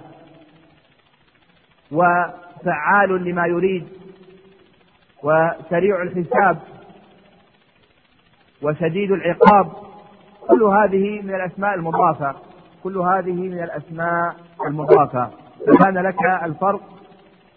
[1.93, 3.87] وفعال لما يريد
[5.23, 6.57] وسريع الحساب
[8.61, 9.67] وشديد العقاب
[10.49, 12.35] كل هذه من الأسماء المضافة
[12.83, 14.35] كل هذه من الأسماء
[14.67, 15.29] المضافة.
[15.67, 16.81] فكان لك الفرق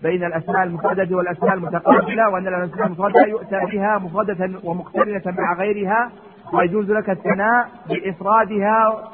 [0.02, 6.10] بين الأسماء المفردة والأسماء المتقابلة وأن الأسماء المفردة يؤتى بها مفردة ومقترنة مع غيرها
[6.52, 9.04] ويجوز لك الثناء بإفرادها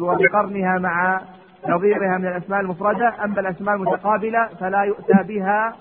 [0.00, 1.20] وبقرنها مع
[1.68, 5.76] نظيرها من الأسماء المفردة أما الأسماء المتقابلة فلا يؤتى بها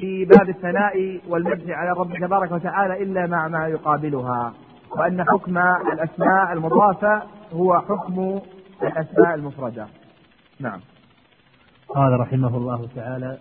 [0.00, 4.54] في باب الثناء والمدح على الرب تبارك وتعالى إلا مع ما يقابلها.
[4.90, 5.58] وأن حكم
[5.92, 7.22] الأسماء المضافة
[7.52, 8.40] هو حكم
[8.82, 9.86] الأسماء المفردة.
[10.60, 10.80] نعم.
[11.88, 13.38] قال رحمه الله تعالى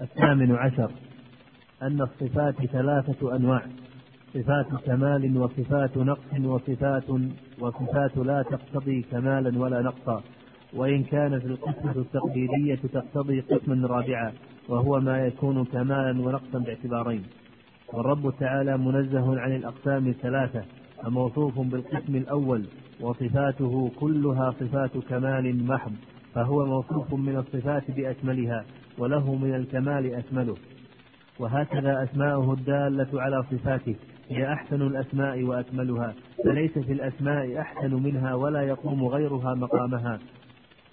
[0.00, 0.90] الثامن عشر
[1.82, 3.62] أن الصفات ثلاثة أنواع
[4.34, 7.04] صفات كمال وصفات نقص وصفات
[7.62, 10.22] وصفات لا تقتضي كمالا ولا نقصا.
[10.74, 14.32] وإن كانت القسمة التقديرية تقتضي قسما رابعا
[14.68, 17.22] وهو ما يكون كمالا ونقصا باعتبارين.
[17.92, 20.62] والرب تعالى منزه عن الأقسام الثلاثة
[21.02, 22.62] فموصوف بالقسم الأول
[23.00, 25.92] وصفاته كلها صفات كمال محض
[26.34, 28.64] فهو موصوف من الصفات بأكملها
[28.98, 30.56] وله من الكمال أكمله.
[31.38, 33.96] وهكذا أسماؤه الدالة على صفاته.
[34.30, 40.18] هي أحسن الأسماء وأكملها فليس في الأسماء أحسن منها ولا يقوم غيرها مقامها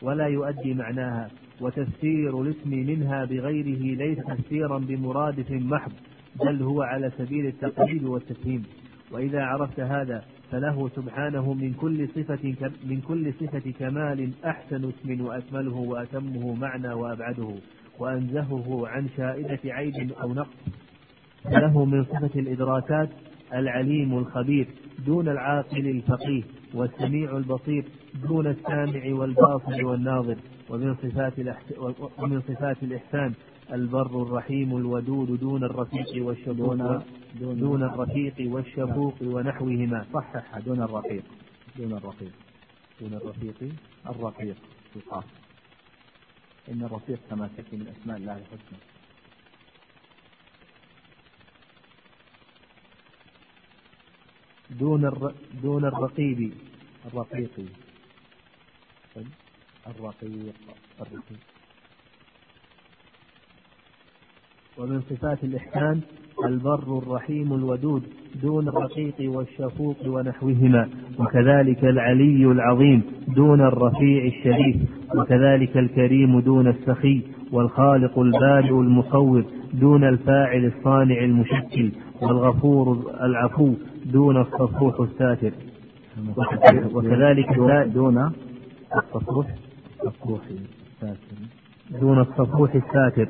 [0.02, 1.30] ولا يؤدي معناها
[1.62, 5.92] وتفسير الاسم منها بغيره ليس تفسيرا بمرادف محض
[6.36, 8.64] بل هو على سبيل التقليد والتفهيم.
[9.12, 15.76] وإذا عرفت هذا فله سبحانه من كل صفة من كل صفة كمال أحسن اسم وأكمله
[15.76, 17.56] وأتمه معنى وأبعده
[18.00, 20.58] وأنزهه عن شائدة عيب أو نقص.
[21.46, 23.10] له من صفة الإدراكات
[23.54, 24.68] العليم الخبير
[25.06, 26.44] دون العاقل الفقيه
[26.74, 27.86] والسميع البصير
[28.28, 30.36] دون السامع والباصر والناظر
[30.70, 31.34] ومن صفات
[32.20, 33.34] ومن صفات الإحسان
[33.74, 37.02] البر الرحيم الودود دون الرفيق والشفوق دون,
[37.40, 40.58] دون, دون الرفيق والشفوق ونحوهما صحح.
[40.60, 41.24] دون الرفيق.
[41.78, 42.32] دون الرفيق.
[43.02, 43.74] دون الرفيق
[44.10, 44.56] الرفيق.
[44.96, 45.26] القاف.
[46.72, 48.99] إن الرفيق كما تأتي من أسماء الله الحسنى.
[54.70, 55.12] دون.
[55.64, 56.52] دون الرقيب
[57.06, 57.50] الرقيق.
[59.88, 60.54] الرقيق
[61.02, 61.40] الرقيق.
[64.78, 66.02] ومن صفات الإحسان
[66.46, 68.04] البر الرحيم الودود
[68.42, 70.90] دون الرقيق والشفوق ونحوهما.
[71.20, 74.76] وكذلك العلي العظيم دون الرفيع الشريف.
[75.16, 77.22] وكذلك الكريم دون السخي.
[77.52, 81.92] والخالق البارئ المصور دون الفاعل الصانع المشكل.
[82.22, 83.74] والغفور العفو.
[84.12, 85.52] دون الصفوح الساتر.
[86.94, 87.54] وكذلك
[87.94, 88.32] دون
[88.96, 89.48] الصفوح
[90.06, 91.38] الصفوح الساتر.
[92.02, 93.28] دون الصفوح الساتر.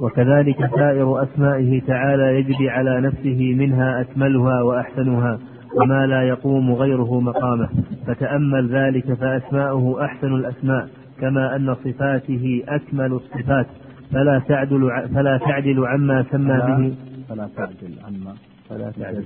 [0.00, 5.38] وكذلك سائر أسمائه تعالى يجري على نفسه منها أكملها وأحسنها
[5.76, 7.68] وما لا يقوم غيره مقامه.
[8.06, 10.88] فتأمل ذلك فأسماؤه أحسن الأسماء
[11.20, 13.66] كما أن صفاته أكمل الصفات.
[14.12, 17.05] فلا تعدل فلا تعدل عما سمى به.
[17.28, 18.34] فلا تعدل عما
[18.68, 19.24] فلا تعدل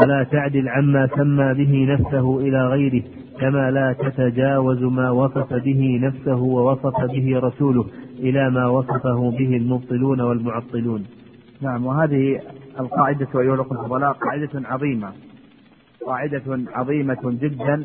[0.00, 3.02] فلا تعدل عما سمى به نفسه إلى غيره
[3.40, 7.84] كما لا تتجاوز ما وصف به نفسه ووصف به رسوله
[8.18, 11.06] إلى ما وصفه به المبطلون والمعطلون.
[11.60, 12.40] نعم وهذه
[12.80, 15.12] القاعدة أيها الأخوة الفضلاء قاعدة عظيمة.
[16.06, 16.42] قاعدة
[16.74, 17.84] عظيمة جدا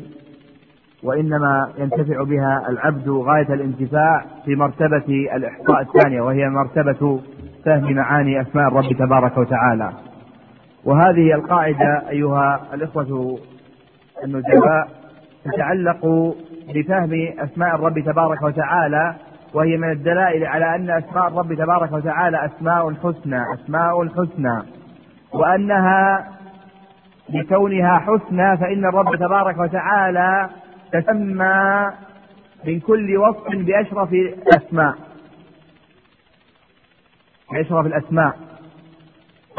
[1.02, 5.06] وإنما ينتفع بها العبد غاية الانتفاع في مرتبة
[5.36, 7.20] الإحصاء الثانية وهي مرتبة
[7.64, 9.92] فهم معاني أسماء الرب تبارك وتعالى.
[10.84, 13.38] وهذه القاعدة أيها الإخوة
[14.24, 14.88] النجباء
[15.44, 16.06] تتعلق
[16.74, 19.14] بفهم أسماء الرب تبارك وتعالى
[19.54, 24.62] وهي من الدلائل على أن أسماء الرب تبارك وتعالى أسماء حسنى أسماء حسنى
[25.34, 26.28] وأنها
[27.30, 30.48] لكونها حسنى فإن الرب تبارك وتعالى
[30.92, 31.90] تسمى
[32.66, 34.94] من كل وصف بأشرف الأسماء
[37.52, 38.36] بأشرف الأسماء.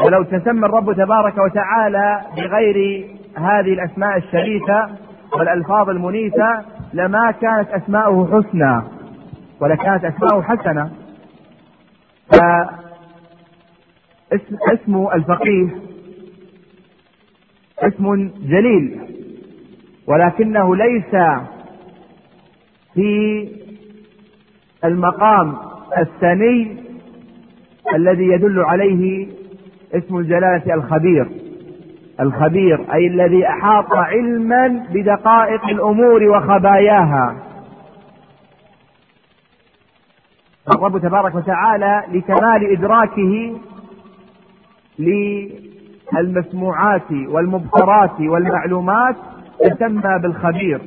[0.04, 3.06] ولو تسمى الرب تبارك وتعالى بغير
[3.36, 4.90] هذه الأسماء الشريفة
[5.38, 8.82] والألفاظ المنيفة لما كانت أسماؤه حسنى
[9.60, 10.90] ولكانت أسماؤه حسنة.
[14.30, 15.68] فاسم الفقيه
[17.78, 19.00] اسم جليل
[20.06, 21.16] ولكنه ليس
[22.94, 23.48] في
[24.84, 25.56] المقام
[25.98, 26.76] الثاني
[27.94, 29.28] الذي يدل عليه
[29.94, 31.28] اسم الجلالة الخبير.
[32.20, 37.36] الخبير أي الذي أحاط علما بدقائق الأمور وخباياها.
[40.74, 43.60] الرب تبارك وتعالى لكمال إدراكه
[46.18, 49.16] للمسموعات والمبصرات والمعلومات
[49.60, 50.80] تسمى بالخبير.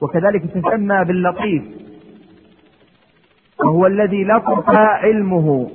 [0.00, 1.62] وكذلك تسمى باللطيف.
[3.60, 5.70] وهو الذي لطف علمه.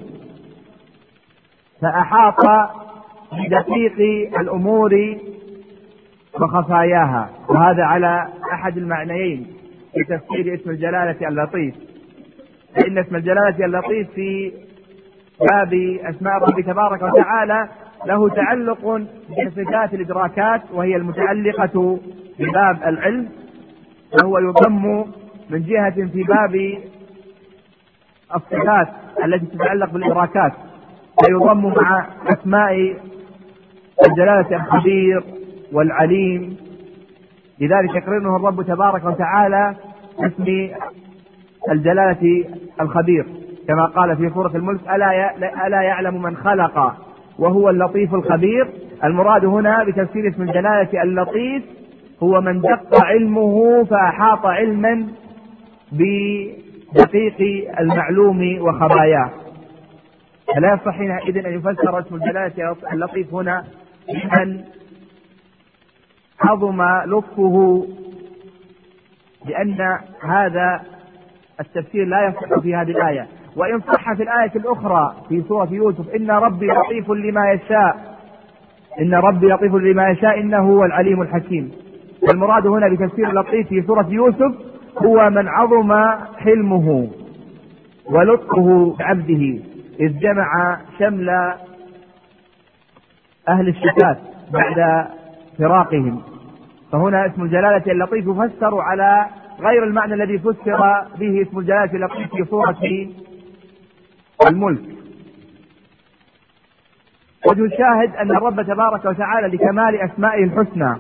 [1.81, 2.69] فأحاط
[3.31, 3.99] بدقيق
[4.39, 5.18] الأمور
[6.41, 7.30] وخفاياها.
[7.49, 9.47] وهذا على أحد المعنيين
[9.93, 11.76] في تفسير اسم الجلالة اللطيف.
[12.76, 14.51] فإن اسم الجلالة اللطيف في
[15.51, 15.73] باب
[16.03, 17.69] أسماء ربي تبارك وتعالى
[18.06, 21.99] له تعلق بصفات الإدراكات وهي المتعلقة
[22.39, 23.30] بباب العلم.
[24.19, 25.06] فهو يضم
[25.49, 26.77] من جهة في باب
[28.35, 28.88] الصفات
[29.26, 30.51] التي تتعلق بالإدراكات
[31.26, 32.95] فيضم مع أسماء
[34.07, 35.23] الجلالة الخبير
[35.73, 36.57] والعليم.
[37.61, 39.76] لذلك يقرنه الرب تبارك وتعالى
[40.19, 40.69] باسم
[41.72, 42.45] الجلالة
[42.81, 43.26] الخبير.
[43.68, 45.35] كما قال في سورة الملك ألا
[45.68, 46.93] ألا يعلم من خلق
[47.39, 48.68] وهو اللطيف الخبير؟
[49.03, 51.64] المراد هنا بتفسير اسم الجلالة اللطيف
[52.23, 55.07] هو من دق علمه فأحاط علما
[56.94, 59.30] بدقيق المعلوم وخباياه.
[60.56, 63.64] فلا يصح حينئذ أن يفسر اسم الجلالة اللطيف هنا
[64.07, 64.61] بمن
[66.41, 67.88] عظم لطفه
[69.45, 70.82] لأن هذا
[71.60, 73.28] التفسير لا يصح في هذه الآية.
[73.56, 78.18] وإن صح في الآية الأخرى في سورة يوسف إن ربي لطيف لما يشاء.
[79.02, 81.72] إن ربي لطيف لما يشاء إنه هو العليم الحكيم.
[82.34, 85.94] المراد هنا بتفسير اللطيف في سورة يوسف هو من عظم
[86.38, 87.10] حلمه
[88.06, 89.60] ولطفه بعبده
[89.99, 91.30] إذ جمع شمل
[93.49, 94.18] أهل الشتات
[94.53, 95.07] بعد
[95.57, 96.22] فراقهم.
[96.91, 99.26] فهنا اسم الجلالة اللطيف يفسر على
[99.60, 102.78] غير المعنى الذي فسر به اسم الجلالة اللطيف في سورة
[104.49, 104.82] الملك.
[107.49, 110.95] وجه الشاهد أن الرب تبارك وتعالى لكمال أسمائه الحسنى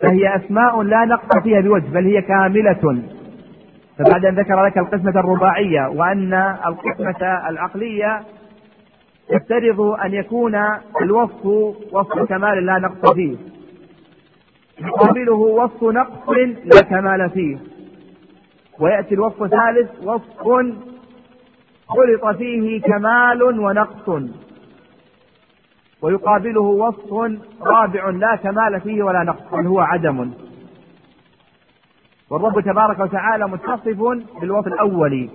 [0.00, 3.02] فهي أسماء لا نقص فيها بوجه بل هي كاملة.
[3.98, 6.34] فبعد أن ذكر لك القسمة الرباعية وأن
[6.66, 8.20] القسمة العقلية
[9.30, 10.54] يفترض أن يكون
[11.02, 11.46] الوصف
[11.92, 13.36] وصف كمال لا نقص فيه.
[14.80, 16.28] يقابله وصف نقص
[16.74, 17.56] لا كمال فيه.
[18.80, 20.42] ويأتي الوصف الثالث وصف
[21.88, 24.10] خلط فيه كمال ونقص.
[26.04, 27.12] ويقابله وصف
[27.62, 30.30] رابع لا كمال فيه ولا نقص بل هو عدم.
[32.30, 34.00] والرب تبارك وتعالى متصف
[34.40, 35.28] بالوصف الأول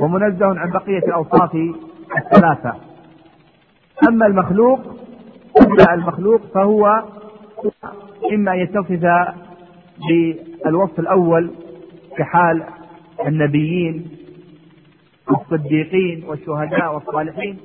[0.00, 1.54] ومنزه عن بقية الأوصاف
[2.18, 2.74] الثلاثة.
[4.08, 4.80] أما المخلوق
[5.60, 7.02] أما المخلوق فهو
[8.32, 9.06] إما أن يتصف
[10.08, 11.50] بالوصف الأول
[12.18, 12.62] كحال
[13.26, 14.10] النبيين
[15.30, 17.58] والصديقين والشهداء والصالحين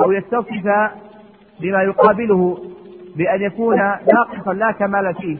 [0.00, 0.48] أو يتصف
[1.60, 2.58] بما يقابله
[3.16, 5.38] بأن يكون ناقصا لا كمال فيه.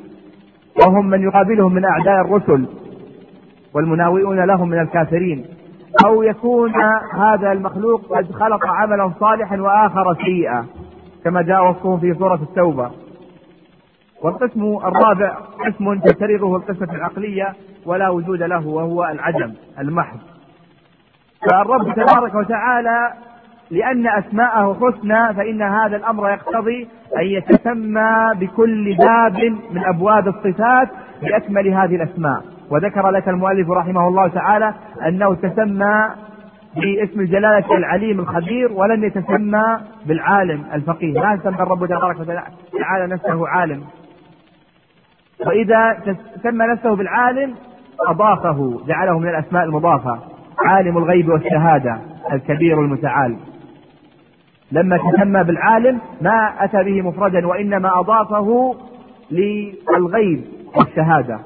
[0.86, 2.66] وهم من يقابلهم من أعداء الرسل
[3.74, 5.44] والمناوئون لهم من الكافرين.
[6.06, 6.72] أو يكون
[7.14, 10.66] هذا المخلوق قد خلق عملا صالحا وآخر سيئا
[11.24, 12.90] كما جاء وصفه في سورة التوبة.
[14.22, 15.36] والقسم الرابع
[15.66, 17.54] قسم تفترضه القسمة العقلية
[17.86, 20.18] ولا وجود له وهو العدم المحض.
[21.50, 23.12] فالرب تبارك وتعالى
[23.70, 29.38] لأن أسماءه حسنى فإن هذا الأمر يقتضي أن يتسمى بكل باب
[29.70, 30.88] من أبواب الصفات
[31.22, 32.42] بأكمل هذه الأسماء.
[32.70, 34.74] وذكر لك المؤلف رحمه الله تعالى
[35.08, 36.10] أنه تسمى
[36.76, 41.12] باسم الجلالة العليم الخبير ولم يتسمى بالعالم الفقيه.
[41.12, 43.82] لا سمى الرب تبارك وتعالى نفسه عالم.
[45.46, 45.96] وإذا
[46.42, 47.54] سمى نفسه بالعالم
[48.08, 50.18] أضافه جعله من الأسماء المضافة.
[50.66, 51.98] عالم الغيب والشهادة
[52.32, 53.36] الكبير المتعال.
[54.72, 58.74] لما تسمى بالعالم ما أتى به مفردا وإنما أضافه
[59.30, 60.44] للغيب
[60.76, 61.38] والشهادة.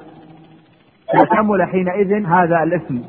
[1.19, 3.01] فكمل حينئذ هذا الاسم.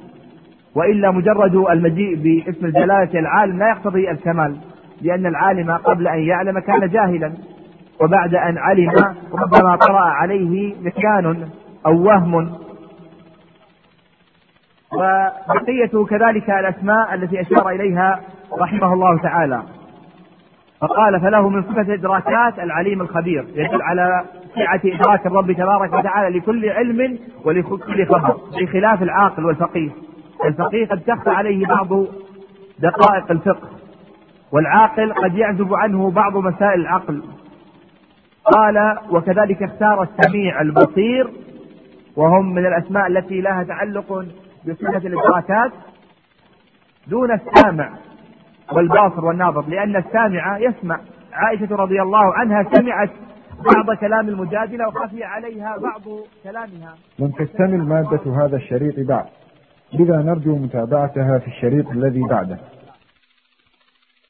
[0.75, 4.57] وإلا مجرد المجيء باسم الجلالة العالم لا يقتضي الكمال
[5.03, 7.33] لأن العالم قبل أن يعلم كان جاهلا
[8.01, 8.91] وبعد أن علم
[9.33, 11.49] ربما طرأ عليه نسيان
[11.87, 12.53] أو وهم.
[14.95, 18.21] وبقية كذلك الأسماء التي أشار إليها
[18.61, 19.63] رحمه الله تعالى.
[20.83, 26.69] فقال فله من صفة إدراكات العليم الخبير يدل على سعة إدراك الرب تبارك وتعالى لكل
[26.69, 29.91] علم ولكل خبر بخلاف العاقل والفقيه.
[30.45, 31.89] الفقيه قد تخفى عليه بعض
[32.79, 33.69] دقائق الفقه
[34.53, 37.23] والعاقل قد يعزب عنه بعض مسائل العقل.
[38.45, 41.31] قال وكذلك اختار السميع البصير
[42.17, 44.27] وهم من الأسماء التي لها تعلق
[44.69, 45.73] بصفة الإدراكات
[47.07, 47.91] دون السامع.
[48.73, 51.01] والباصر والناظر لأن السامع يسمع.
[51.33, 53.11] عائشة رضي الله عنها سمعت
[53.75, 56.03] بعض كلام المجادلة وخفي عليها بعض
[56.45, 56.95] كلامها.
[57.19, 59.27] لم تكتمل مادة هذا الشريط بعد.
[59.95, 62.59] لذا نرجو متابعتها في الشريط الذي بعده.